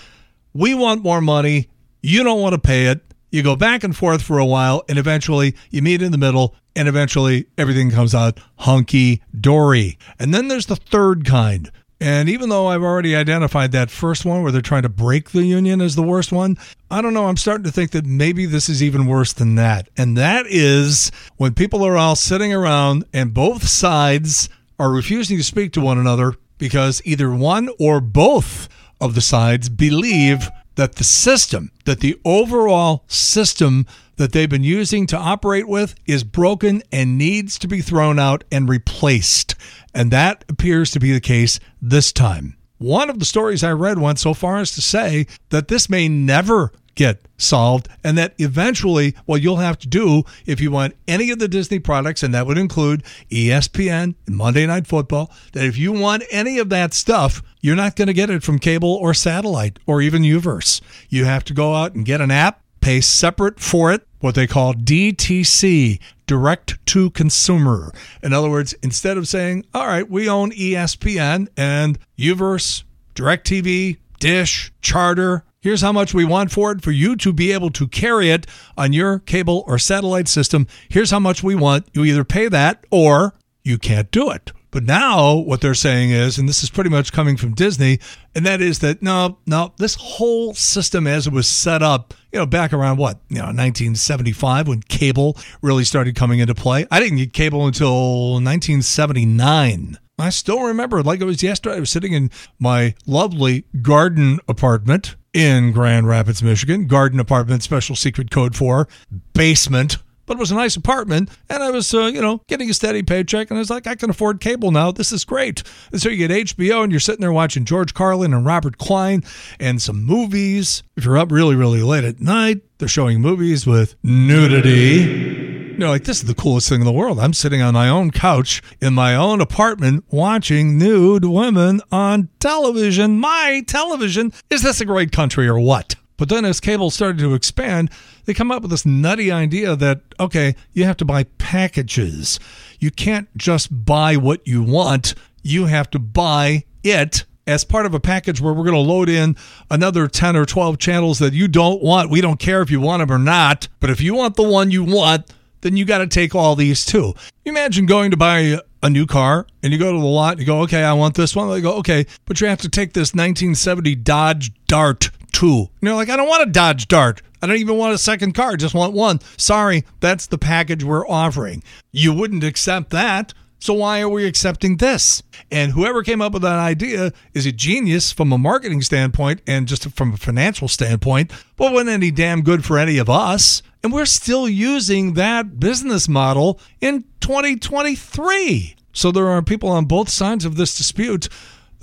we 0.52 0.74
want 0.74 1.04
more 1.04 1.22
money, 1.22 1.70
you 2.02 2.24
don't 2.24 2.42
want 2.42 2.54
to 2.54 2.60
pay 2.60 2.88
it. 2.88 3.02
You 3.30 3.44
go 3.44 3.56
back 3.56 3.84
and 3.84 3.96
forth 3.96 4.24
for 4.24 4.40
a 4.40 4.46
while, 4.46 4.84
and 4.90 4.98
eventually 4.98 5.56
you 5.70 5.84
meet 5.84 6.02
in 6.02 6.12
the 6.12 6.18
middle, 6.18 6.56
and 6.76 6.88
eventually 6.88 7.46
everything 7.56 7.92
comes 7.92 8.16
out 8.16 8.40
hunky 8.58 9.22
dory. 9.40 10.00
And 10.18 10.34
then 10.34 10.48
there's 10.48 10.66
the 10.66 10.76
third 10.76 11.26
kind. 11.26 11.72
And 12.04 12.28
even 12.28 12.50
though 12.50 12.68
I've 12.68 12.84
already 12.84 13.16
identified 13.16 13.72
that 13.72 13.90
first 13.90 14.26
one 14.26 14.44
where 14.44 14.52
they're 14.52 14.62
trying 14.62 14.82
to 14.82 14.90
break 14.90 15.30
the 15.30 15.46
union 15.46 15.80
as 15.80 15.96
the 15.96 16.04
worst 16.04 16.34
one, 16.34 16.58
I 16.92 17.02
don't 17.02 17.14
know. 17.14 17.28
I'm 17.28 17.38
starting 17.38 17.64
to 17.64 17.72
think 17.72 17.92
that 17.92 18.06
maybe 18.06 18.46
this 18.46 18.68
is 18.68 18.84
even 18.84 19.06
worse 19.06 19.32
than 19.32 19.56
that. 19.56 19.88
And 19.96 20.18
that 20.18 20.46
is 20.50 21.14
when 21.38 21.54
people 21.54 21.82
are 21.82 21.96
all 21.96 22.18
sitting 22.18 22.54
around 22.54 23.06
and 23.14 23.34
both 23.34 23.70
sides 23.70 24.50
are 24.78 24.92
refusing 24.92 25.38
to 25.38 25.44
speak 25.46 25.72
to 25.74 25.82
one 25.82 25.98
another 25.98 26.34
because 26.58 27.02
either 27.06 27.34
one 27.34 27.70
or 27.80 28.02
both 28.02 28.68
of 29.00 29.16
the 29.16 29.22
sides 29.22 29.70
believe 29.70 30.50
that 30.76 30.96
the 30.96 31.06
system, 31.06 31.72
that 31.86 32.02
the 32.02 32.20
overall 32.26 33.06
system 33.08 33.86
that 34.18 34.32
they've 34.32 34.50
been 34.50 34.64
using 34.64 35.08
to 35.08 35.18
operate 35.18 35.68
with 35.68 35.96
is 36.06 36.24
broken 36.24 36.84
and 36.92 37.18
needs 37.18 37.58
to 37.60 37.68
be 37.68 37.82
thrown 37.82 38.20
out 38.20 38.44
and 38.52 38.70
replaced. 38.70 39.56
And 39.94 40.12
that 40.12 40.46
appears 40.50 40.92
to 40.92 41.00
be 41.00 41.12
the 41.12 41.20
case 41.20 41.60
this 41.82 42.12
time. 42.12 42.58
One 42.78 43.10
of 43.10 43.20
the 43.20 43.26
stories 43.26 43.64
I 43.64 43.72
read 43.72 44.00
went 44.00 44.20
so 44.20 44.34
far 44.34 44.58
as 44.58 44.72
to 44.74 44.82
say 44.82 45.28
that 45.50 45.68
this 45.68 45.90
may 45.90 46.10
never 46.10 46.72
get 46.96 47.28
solved 47.38 47.88
and 48.04 48.18
that 48.18 48.34
eventually 48.38 49.16
what 49.26 49.42
you'll 49.42 49.58
have 49.58 49.80
to 49.80 49.88
do 49.88 50.24
if 50.46 50.62
you 50.62 50.72
want 50.72 50.96
any 51.08 51.32
of 51.32 51.40
the 51.40 51.48
Disney 51.48 51.80
products 51.80 52.24
and 52.24 52.34
that 52.34 52.46
would 52.46 52.58
include 52.58 53.04
ESPN 53.32 54.16
and 54.28 54.36
Monday 54.36 54.66
Night 54.66 54.88
Football 54.88 55.32
that 55.54 55.66
if 55.66 55.78
you 55.78 55.92
want 55.92 56.24
any 56.30 56.60
of 56.60 56.70
that 56.70 56.94
stuff 56.94 57.42
you're 57.62 57.76
not 57.76 57.96
going 57.96 58.08
to 58.08 58.14
get 58.14 58.30
it 58.30 58.44
from 58.44 58.60
cable 58.60 58.94
or 58.94 59.14
satellite 59.14 59.80
or 59.86 60.02
even 60.02 60.22
Uverse 60.22 60.82
you 61.10 61.26
have 61.26 61.44
to 61.46 61.54
go 61.54 61.74
out 61.74 61.96
and 61.96 62.06
get 62.06 62.22
an 62.22 62.32
app 62.32 62.62
pay 62.84 63.00
separate 63.00 63.62
for 63.62 63.94
it 63.94 64.06
what 64.20 64.36
they 64.36 64.46
call 64.46 64.74
DTC 64.74 66.02
direct 66.28 66.86
to 66.86 67.10
consumer 67.12 67.94
in 68.22 68.34
other 68.34 68.50
words 68.50 68.74
instead 68.84 69.18
of 69.18 69.26
saying 69.26 69.66
all 69.74 69.88
right 69.88 70.10
we 70.10 70.28
own 70.28 70.52
ESPN 70.52 71.48
and 71.56 71.98
Uverse 72.18 72.84
DirecTV 73.16 73.98
Dish 74.20 74.74
Charter 74.82 75.46
Here's 75.62 75.80
how 75.80 75.94
much 75.94 76.14
we 76.14 76.26
want 76.26 76.52
for 76.52 76.74
it 76.74 76.82
for 76.82 76.92
you 76.92 77.16
to 77.16 77.32
be 77.32 77.54
able 77.54 77.70
to 77.70 77.88
carry 77.88 78.30
it 78.30 78.46
on 78.78 78.92
your 78.92 79.20
cable 79.20 79.64
or 79.66 79.80
satellite 79.80 80.28
system. 80.28 80.68
Here's 80.90 81.12
how 81.12 81.22
much 81.22 81.42
we 81.42 81.56
want. 81.56 81.88
You 81.94 82.04
either 82.04 82.26
pay 82.26 82.50
that 82.50 82.86
or 82.92 83.34
you 83.64 83.78
can't 83.78 84.12
do 84.12 84.30
it. 84.30 84.52
But 84.74 84.86
now 84.86 85.36
what 85.36 85.62
they're 85.62 85.76
saying 85.76 86.10
is, 86.10 86.40
and 86.40 86.50
this 86.50 86.64
is 86.64 86.72
pretty 86.72 86.90
much 86.90 87.14
coming 87.14 87.38
from 87.38 87.54
Disney, 87.54 88.00
and 88.34 88.44
that 88.44 88.60
is 88.60 88.80
that 88.80 89.04
no, 89.04 89.38
no, 89.46 89.72
this 89.78 89.94
whole 89.94 90.56
system 90.56 91.06
as 91.06 91.28
it 91.28 91.32
was 91.32 91.48
set 91.48 91.84
up, 91.84 92.16
you 92.32 92.40
know, 92.40 92.48
back 92.48 92.74
around 92.74 92.98
what, 92.98 93.20
you 93.30 93.36
know, 93.36 93.44
1975 93.44 94.68
when 94.68 94.82
cable 94.82 95.38
really 95.62 95.84
started 95.84 96.16
coming 96.16 96.40
into 96.40 96.56
play. 96.56 96.88
I 96.90 97.00
didn't 97.00 97.20
get 97.20 97.34
cable 97.34 97.68
until 97.68 98.32
1979. 98.42 100.00
I 100.18 100.30
still 100.30 100.64
remember, 100.64 101.04
like 101.04 101.22
it 101.22 101.26
was 101.26 101.44
yesterday, 101.44 101.76
I 101.76 101.80
was 101.80 101.92
sitting 101.92 102.14
in 102.14 102.32
my 102.58 102.96
lovely 103.06 103.66
garden 103.84 104.40
apartment 104.48 105.16
in 105.34 105.72
Grand 105.72 106.08
Rapids, 106.08 106.42
Michigan. 106.42 106.88
Garden 106.88 107.20
apartment, 107.20 107.62
special 107.62 107.96
secret 107.96 108.32
code 108.32 108.56
for 108.56 108.88
basement. 109.34 109.98
But 110.26 110.38
it 110.38 110.40
was 110.40 110.52
a 110.52 110.56
nice 110.56 110.76
apartment, 110.76 111.30
and 111.50 111.62
I 111.62 111.70
was, 111.70 111.94
uh, 111.94 112.06
you 112.06 112.22
know, 112.22 112.42
getting 112.48 112.70
a 112.70 112.74
steady 112.74 113.04
paycheck, 113.04 113.50
and 113.50 113.58
I 113.58 113.60
was 113.60 113.70
like, 113.70 113.88
I 113.88 113.96
can 113.96 114.10
afford 114.10 114.40
cable 114.40 114.72
now. 114.72 114.92
This 114.92 115.12
is 115.12 115.26
great. 115.26 115.64
And 115.92 116.02
so 116.02 116.10
you 116.10 116.28
get 116.28 116.48
HBO, 116.48 116.84
and 116.84 116.92
you're 116.92 117.00
sitting 117.00 117.22
there 117.22 117.34
watching 117.34 117.66
George 117.66 117.94
Carlin 117.94 118.34
and 118.34 118.46
Robert 118.46 118.78
Klein 118.78 119.24
and 119.60 119.82
some 119.82 120.04
movies. 120.04 120.84
If 120.96 121.06
you're 121.06 121.18
up 121.18 121.32
really, 121.32 121.56
really 121.56 121.82
late 121.82 122.06
at 122.06 122.22
night, 122.22 122.62
they're 122.78 122.88
showing 122.88 123.22
movies 123.22 123.68
with 123.68 123.96
nudity. 124.04 125.64
You 125.74 125.80
know, 125.80 125.90
like 125.90 126.04
this 126.04 126.22
is 126.22 126.28
the 126.28 126.36
coolest 126.36 126.70
thing 126.70 126.82
in 126.82 126.86
the 126.86 126.92
world. 126.92 127.20
I'm 127.20 127.34
sitting 127.34 127.62
on 127.62 127.74
my 127.74 127.90
own 127.90 128.12
couch 128.12 128.62
in 128.80 128.94
my 128.94 129.16
own 129.16 129.42
apartment 129.42 130.06
watching 130.12 130.78
nude 130.78 131.26
women 131.26 131.82
on 131.92 132.30
television. 132.40 133.20
My 133.20 133.64
television. 133.66 134.32
Is 134.52 134.62
this 134.62 134.82
a 134.82 134.86
great 134.86 135.12
country 135.12 135.48
or 135.48 135.60
what? 135.60 135.96
But 136.24 136.30
then 136.30 136.46
as 136.46 136.62
cable 136.62 136.90
started 136.90 137.20
to 137.20 137.34
expand, 137.34 137.92
they 138.24 138.34
come 138.34 138.50
up 138.50 138.62
with 138.62 138.72
this 138.72 138.86
nutty 138.86 139.30
idea 139.30 139.76
that, 139.76 140.00
okay, 140.22 140.56
you 140.72 140.86
have 140.86 140.96
to 140.96 141.04
buy 141.04 141.26
packages. 141.38 142.40
You 142.80 142.92
can't 142.92 143.28
just 143.36 143.84
buy 143.84 144.16
what 144.16 144.48
you 144.48 144.64
want, 144.64 145.16
you 145.42 145.66
have 145.66 145.90
to 145.90 146.00
buy 146.00 146.64
it 146.82 147.26
as 147.46 147.66
part 147.66 147.86
of 147.86 147.94
a 147.94 148.00
package 148.00 148.40
where 148.40 148.54
we're 148.54 148.64
going 148.64 148.74
to 148.74 148.80
load 148.80 149.10
in 149.10 149.36
another 149.70 150.08
10 150.08 150.38
or 150.38 150.46
12 150.46 150.78
channels 150.78 151.20
that 151.20 151.34
you 151.34 151.50
don't 151.50 151.84
want. 151.84 152.10
We 152.10 152.22
don't 152.22 152.40
care 152.40 152.62
if 152.62 152.72
you 152.72 152.80
want 152.80 153.02
them 153.02 153.12
or 153.12 153.20
not, 153.20 153.68
but 153.82 153.90
if 153.90 154.00
you 154.00 154.16
want 154.16 154.38
the 154.38 154.44
one 154.44 154.72
you 154.72 154.86
want, 154.86 155.30
then 155.60 155.76
you 155.76 155.84
got 155.84 155.98
to 155.98 156.08
take 156.08 156.34
all 156.34 156.56
these 156.56 156.86
too. 156.86 157.16
Imagine 157.44 157.86
going 157.86 158.12
to 158.12 158.18
buy 158.18 158.60
a 158.82 158.90
new 158.90 159.06
car 159.06 159.46
and 159.62 159.74
you 159.74 159.78
go 159.78 159.92
to 159.92 160.00
the 160.00 160.06
lot 160.06 160.32
and 160.32 160.40
you 160.40 160.46
go, 160.46 160.62
okay, 160.62 160.84
I 160.84 160.94
want 160.94 161.16
this 161.16 161.36
one. 161.36 161.50
They 161.50 161.60
go, 161.60 161.74
okay, 161.80 162.06
but 162.24 162.40
you 162.40 162.48
have 162.48 162.62
to 162.62 162.70
take 162.70 162.94
this 162.94 163.14
1970 163.14 163.96
Dodge 163.96 164.54
Dart 164.68 165.10
2. 165.34 165.58
And 165.58 165.70
you're 165.82 165.96
like, 165.96 166.10
I 166.10 166.16
don't 166.16 166.30
want 166.30 166.48
a 166.48 166.52
Dodge 166.52 166.88
Dart. 166.88 167.22
I 167.42 167.48
don't 167.48 167.58
even 167.58 167.78
want 167.78 167.94
a 167.94 167.98
second 167.98 168.34
car. 168.34 168.56
Just 168.56 168.74
want 168.74 168.94
one. 168.94 169.20
Sorry, 169.38 169.84
that's 170.00 170.28
the 170.28 170.38
package 170.38 170.84
we're 170.84 171.08
offering. 171.08 171.62
You 171.92 172.14
wouldn't 172.14 172.44
accept 172.44 172.92
that. 172.92 173.34
So 173.60 173.74
why 173.74 174.02
are 174.02 174.10
we 174.10 174.26
accepting 174.26 174.78
this? 174.78 175.24
And 175.50 175.72
whoever 175.72 176.04
came 176.04 176.22
up 176.22 176.34
with 176.34 176.42
that 176.42 176.60
idea 176.60 177.14
is 177.34 177.46
a 177.46 177.52
genius 177.54 178.12
from 178.12 178.34
a 178.34 178.38
marketing 178.38 178.82
standpoint 178.82 179.42
and 179.48 179.68
just 179.68 179.90
from 179.92 180.14
a 180.14 180.18
financial 180.18 180.68
standpoint, 180.68 181.32
but 181.56 181.72
wasn't 181.72 181.92
any 181.92 182.12
damn 182.12 182.42
good 182.42 182.66
for 182.66 182.78
any 182.78 182.98
of 182.98 183.10
us. 183.10 183.62
And 183.82 183.94
we're 183.94 184.06
still 184.06 184.50
using 184.50 185.14
that 185.14 185.62
business 185.62 186.10
model 186.10 186.60
in 186.82 187.06
2023. 187.22 188.76
So 188.92 189.12
there 189.12 189.28
are 189.28 189.42
people 189.42 189.70
on 189.70 189.86
both 189.86 190.10
sides 190.10 190.46
of 190.46 190.56
this 190.58 190.78
dispute 190.78 191.30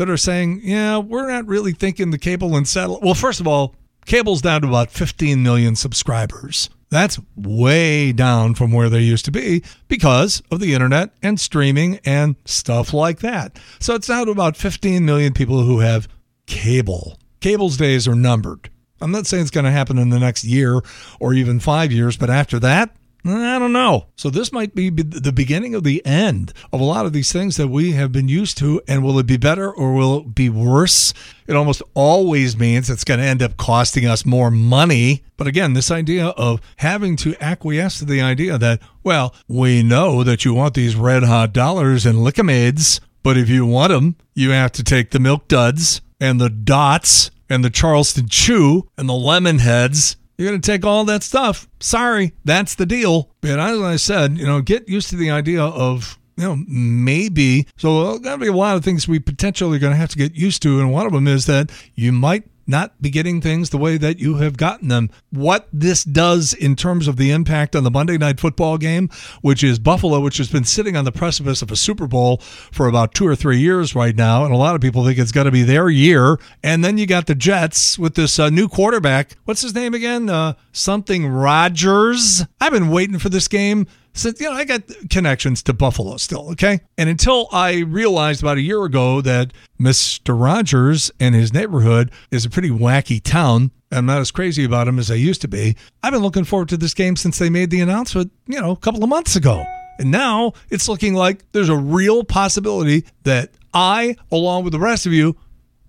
that 0.00 0.08
are 0.08 0.16
saying, 0.16 0.62
yeah, 0.64 0.96
we're 0.96 1.30
not 1.30 1.46
really 1.46 1.72
thinking 1.72 2.10
the 2.10 2.16
cable 2.16 2.56
and 2.56 2.66
satellite. 2.66 3.02
Well, 3.02 3.12
first 3.12 3.38
of 3.38 3.46
all, 3.46 3.74
cable's 4.06 4.40
down 4.40 4.62
to 4.62 4.68
about 4.68 4.90
15 4.90 5.42
million 5.42 5.76
subscribers. 5.76 6.70
That's 6.88 7.20
way 7.36 8.12
down 8.12 8.54
from 8.54 8.72
where 8.72 8.88
they 8.88 9.00
used 9.00 9.26
to 9.26 9.30
be 9.30 9.62
because 9.88 10.42
of 10.50 10.58
the 10.58 10.72
internet 10.72 11.10
and 11.22 11.38
streaming 11.38 12.00
and 12.06 12.36
stuff 12.46 12.94
like 12.94 13.18
that. 13.18 13.58
So 13.78 13.94
it's 13.94 14.06
down 14.06 14.24
to 14.24 14.32
about 14.32 14.56
15 14.56 15.04
million 15.04 15.34
people 15.34 15.64
who 15.64 15.80
have 15.80 16.08
cable. 16.46 17.18
Cable's 17.40 17.76
days 17.76 18.08
are 18.08 18.14
numbered. 18.14 18.70
I'm 19.02 19.12
not 19.12 19.26
saying 19.26 19.42
it's 19.42 19.50
going 19.50 19.66
to 19.66 19.70
happen 19.70 19.98
in 19.98 20.08
the 20.08 20.18
next 20.18 20.44
year 20.44 20.80
or 21.20 21.34
even 21.34 21.60
five 21.60 21.92
years, 21.92 22.16
but 22.16 22.30
after 22.30 22.58
that, 22.60 22.96
I 23.24 23.59
don't 23.59 23.72
know. 23.72 24.06
So 24.16 24.30
this 24.30 24.52
might 24.52 24.74
be 24.74 24.88
the 24.88 25.33
beginning 25.33 25.74
of 25.74 25.85
the 25.85 26.04
end 26.06 26.52
of 26.72 26.80
a 26.80 26.85
lot 26.85 27.06
of 27.06 27.12
these 27.12 27.33
things 27.33 27.56
that 27.56 27.68
we 27.68 27.92
have 27.92 28.12
been 28.12 28.28
used 28.28 28.56
to. 28.59 28.80
And 28.88 29.04
will 29.04 29.18
it 29.18 29.26
be 29.26 29.37
better 29.37 29.70
or 29.70 29.94
will 29.94 30.20
it 30.20 30.35
be 30.35 30.48
worse? 30.48 31.12
It 31.46 31.54
almost 31.54 31.83
always 31.94 32.56
means 32.56 32.88
it's 32.88 33.04
going 33.04 33.20
to 33.20 33.26
end 33.26 33.42
up 33.42 33.56
costing 33.56 34.06
us 34.06 34.24
more 34.24 34.50
money. 34.50 35.22
But 35.37 35.46
again, 35.46 35.74
this 35.74 35.90
idea 35.90 36.28
of 36.28 36.61
having 36.76 37.16
to 37.16 37.35
acquiesce 37.42 37.98
to 37.98 38.04
the 38.04 38.22
idea 38.22 38.56
that, 38.56 38.80
well, 39.02 39.35
we 39.48 39.83
know 39.83 40.24
that 40.24 40.44
you 40.44 40.54
want 40.54 40.74
these 40.74 40.96
red 40.96 41.24
hot 41.24 41.52
dollars 41.52 42.06
and 42.06 42.18
lickimades, 42.18 43.00
but 43.22 43.37
if 43.37 43.48
you 43.50 43.66
want 43.66 43.92
them, 43.92 44.16
you 44.35 44.50
have 44.50 44.72
to 44.72 44.85
take 44.85 45.11
the 45.11 45.20
milk 45.20 45.46
duds 45.48 46.00
and 46.20 46.40
the 46.40 46.50
dots 46.50 47.30
and 47.50 47.64
the 47.64 47.70
Charleston 47.70 48.28
Chew 48.28 48.88
and 48.96 49.09
the 49.09 49.14
lemon 49.14 49.59
heads 49.59 50.16
you're 50.40 50.50
going 50.50 50.61
to 50.61 50.66
take 50.66 50.87
all 50.87 51.05
that 51.05 51.22
stuff. 51.22 51.68
Sorry, 51.81 52.33
that's 52.44 52.74
the 52.74 52.87
deal. 52.87 53.31
But 53.42 53.59
as 53.59 53.81
I 53.81 53.96
said, 53.96 54.38
you 54.38 54.46
know, 54.46 54.62
get 54.62 54.88
used 54.88 55.11
to 55.11 55.16
the 55.16 55.31
idea 55.31 55.62
of, 55.62 56.18
you 56.37 56.44
know, 56.44 56.57
maybe. 56.66 57.66
So 57.76 58.00
uh, 58.00 58.05
there's 58.12 58.20
going 58.20 58.38
to 58.38 58.44
be 58.44 58.48
a 58.48 58.53
lot 58.53 58.76
of 58.76 58.83
things 58.83 59.07
we 59.07 59.18
potentially 59.18 59.76
are 59.76 59.81
going 59.81 59.92
to 59.92 59.98
have 59.98 60.09
to 60.11 60.18
get 60.18 60.35
used 60.35 60.62
to. 60.62 60.81
And 60.81 60.90
one 60.92 61.07
of 61.07 61.12
them 61.12 61.29
is 61.29 61.44
that 61.46 61.70
you 61.94 62.12
might 62.12 62.44
not 62.70 63.00
be 63.02 63.11
getting 63.11 63.40
things 63.40 63.70
the 63.70 63.78
way 63.78 63.98
that 63.98 64.18
you 64.18 64.37
have 64.37 64.56
gotten 64.56 64.88
them. 64.88 65.11
What 65.30 65.68
this 65.72 66.04
does 66.04 66.54
in 66.54 66.76
terms 66.76 67.09
of 67.09 67.16
the 67.16 67.30
impact 67.30 67.76
on 67.76 67.85
the 67.85 67.90
Monday 67.90 68.16
night 68.16 68.40
football 68.40 68.78
game, 68.78 69.11
which 69.42 69.62
is 69.62 69.78
Buffalo, 69.78 70.20
which 70.20 70.38
has 70.38 70.48
been 70.48 70.64
sitting 70.64 70.96
on 70.96 71.04
the 71.04 71.12
precipice 71.12 71.61
of 71.62 71.70
a 71.70 71.76
Super 71.76 72.06
Bowl 72.06 72.38
for 72.38 72.87
about 72.87 73.12
two 73.12 73.26
or 73.26 73.37
three 73.37 73.59
years 73.59 73.94
right 73.94 74.16
now, 74.16 74.44
and 74.44 74.54
a 74.54 74.56
lot 74.56 74.74
of 74.74 74.80
people 74.80 75.04
think 75.04 75.18
it's 75.18 75.33
going 75.33 75.44
to 75.44 75.50
be 75.50 75.62
their 75.62 75.90
year. 75.90 76.38
And 76.62 76.85
then 76.85 76.96
you 76.96 77.06
got 77.06 77.26
the 77.26 77.35
Jets 77.35 77.98
with 77.98 78.14
this 78.14 78.38
uh, 78.38 78.50
new 78.50 78.68
quarterback. 78.68 79.37
What's 79.44 79.62
his 79.62 79.74
name 79.74 79.92
again? 79.92 80.30
Uh, 80.30 80.54
something 80.72 81.26
Rodgers. 81.26 82.44
I've 82.61 82.72
been 82.72 82.90
waiting 82.90 83.18
for 83.18 83.28
this 83.28 83.48
game 83.48 83.87
so, 84.12 84.33
you 84.38 84.46
know, 84.46 84.53
I 84.53 84.64
got 84.64 84.83
connections 85.09 85.62
to 85.64 85.73
Buffalo 85.73 86.16
still, 86.16 86.51
okay? 86.51 86.81
And 86.99 87.09
until 87.09 87.49
I 87.53 87.81
realized 87.81 88.42
about 88.42 88.57
a 88.57 88.61
year 88.62 88.85
ago 88.85 89.20
that 89.20 89.53
Mr. 89.81 90.40
Rogers 90.40 91.11
and 91.20 91.35
his 91.35 91.53
neighborhood 91.53 92.11
is 92.31 92.44
a 92.44 92.51
pretty 92.51 92.70
wacky 92.70 93.23
town, 93.23 93.70
I'm 93.92 94.07
not 94.07 94.20
as 94.20 94.31
crazy 94.31 94.64
about 94.64 94.88
him 94.88 94.99
as 94.99 95.11
I 95.11 95.14
used 95.14 95.40
to 95.42 95.49
be. 95.49 95.77
I've 96.03 96.12
been 96.12 96.23
looking 96.23 96.44
forward 96.44 96.68
to 96.70 96.77
this 96.77 96.94
game 96.94 97.16
since 97.16 97.38
they 97.38 97.51
made 97.51 97.70
the 97.70 97.81
announcement, 97.81 98.33
you 98.46 98.61
know, 98.61 98.73
a 98.73 98.77
couple 98.77 99.03
of 99.03 99.09
months 99.09 99.37
ago. 99.37 99.64
And 99.99 100.11
now 100.11 100.53
it's 100.70 100.88
looking 100.88 101.14
like 101.14 101.44
there's 101.53 101.68
a 101.68 101.77
real 101.77 102.25
possibility 102.25 103.05
that 103.25 103.51
I, 103.75 104.16
along 104.33 104.64
with 104.64 104.73
the 104.73 104.79
rest 104.79 105.07
of 105.07 105.12
you, 105.12 105.37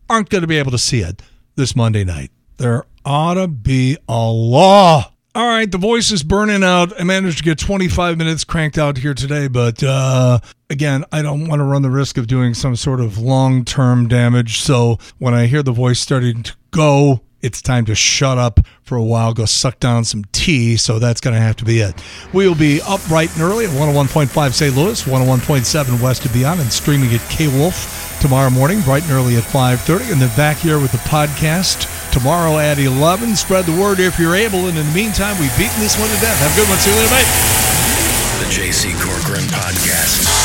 aren't 0.10 0.30
going 0.30 0.42
to 0.42 0.48
be 0.48 0.58
able 0.58 0.72
to 0.72 0.78
see 0.78 1.02
it 1.02 1.22
this 1.56 1.76
Monday 1.76 2.04
night. 2.04 2.32
There 2.58 2.86
ought 3.06 3.36
to 3.36 3.48
be 3.48 3.98
a 4.08 4.30
law 4.30 5.11
all 5.34 5.48
right, 5.48 5.72
the 5.72 5.78
voice 5.78 6.12
is 6.12 6.24
burning 6.24 6.64
out. 6.64 7.00
I 7.00 7.04
managed 7.04 7.38
to 7.38 7.44
get 7.44 7.58
25 7.58 8.18
minutes 8.18 8.44
cranked 8.44 8.78
out 8.78 8.98
here 8.98 9.14
today, 9.14 9.48
but 9.48 9.82
uh, 9.82 10.40
again, 10.70 11.06
I 11.12 11.22
don't 11.22 11.48
want 11.48 11.62
to 11.62 11.64
run 11.64 11.84
the 11.84 11.90
risk 11.90 12.18
of 12.18 12.28
doing 12.28 12.54
some 12.54 12.76
sort 12.76 13.00
of 13.00 13.18
long 13.18 13.64
term 13.64 14.10
damage. 14.10 14.60
So 14.60 14.98
when 15.20 15.34
I 15.34 15.46
hear 15.46 15.64
the 15.64 15.72
voice 15.72 16.02
starting 16.02 16.44
to 16.44 16.54
go, 16.72 17.22
it's 17.42 17.62
time 17.62 17.86
to 17.86 17.96
shut 17.96 18.38
up 18.38 18.60
for 18.84 18.98
a 18.98 19.04
while, 19.04 19.34
go 19.34 19.46
suck 19.46 19.80
down 19.80 20.04
some 20.04 20.26
tea. 20.34 20.76
So 20.76 21.00
that's 21.00 21.22
going 21.22 21.34
to 21.34 21.42
have 21.42 21.56
to 21.58 21.66
be 21.66 21.80
it. 21.80 21.96
We 22.34 22.46
will 22.46 22.56
be 22.56 22.82
up 22.82 23.00
bright 23.08 23.34
and 23.34 23.42
early 23.42 23.66
at 23.66 23.72
101.5 23.72 24.54
St. 24.54 24.76
Louis, 24.76 25.02
101.7 25.04 26.02
West 26.02 26.26
of 26.26 26.34
Beyond, 26.34 26.60
and 26.60 26.72
streaming 26.72 27.14
at 27.14 27.22
K 27.30 27.48
Wolf 27.48 28.20
tomorrow 28.22 28.50
morning, 28.50 28.82
bright 28.82 29.04
and 29.04 29.14
early 29.14 29.38
at 29.38 29.44
5:30, 29.44 30.12
and 30.12 30.22
then 30.22 30.36
back 30.36 30.58
here 30.58 30.78
with 30.78 30.92
the 30.92 30.98
podcast 31.00 31.88
tomorrow 32.12 32.60
at 32.60 32.80
11. 32.80 33.36
Spread 33.36 33.66
the 33.66 33.80
word 33.80 34.00
if 34.00 34.20
you're 34.20 34.36
able. 34.36 34.68
And 34.68 34.78
in 34.78 34.86
the 34.86 34.94
meantime, 34.94 35.40
we've 35.40 35.56
beaten 35.58 35.80
this 35.80 35.98
one 35.98 36.10
to 36.10 36.20
death. 36.22 36.38
Have 36.40 36.54
a 36.54 36.60
good 36.60 36.70
one. 36.70 36.78
See 36.80 36.90
you 36.90 36.98
later, 36.98 37.16
mate. 37.16 37.30
The 38.40 38.50
JC 38.52 38.94
Corcoran 39.00 39.48
Podcast. 39.48 40.41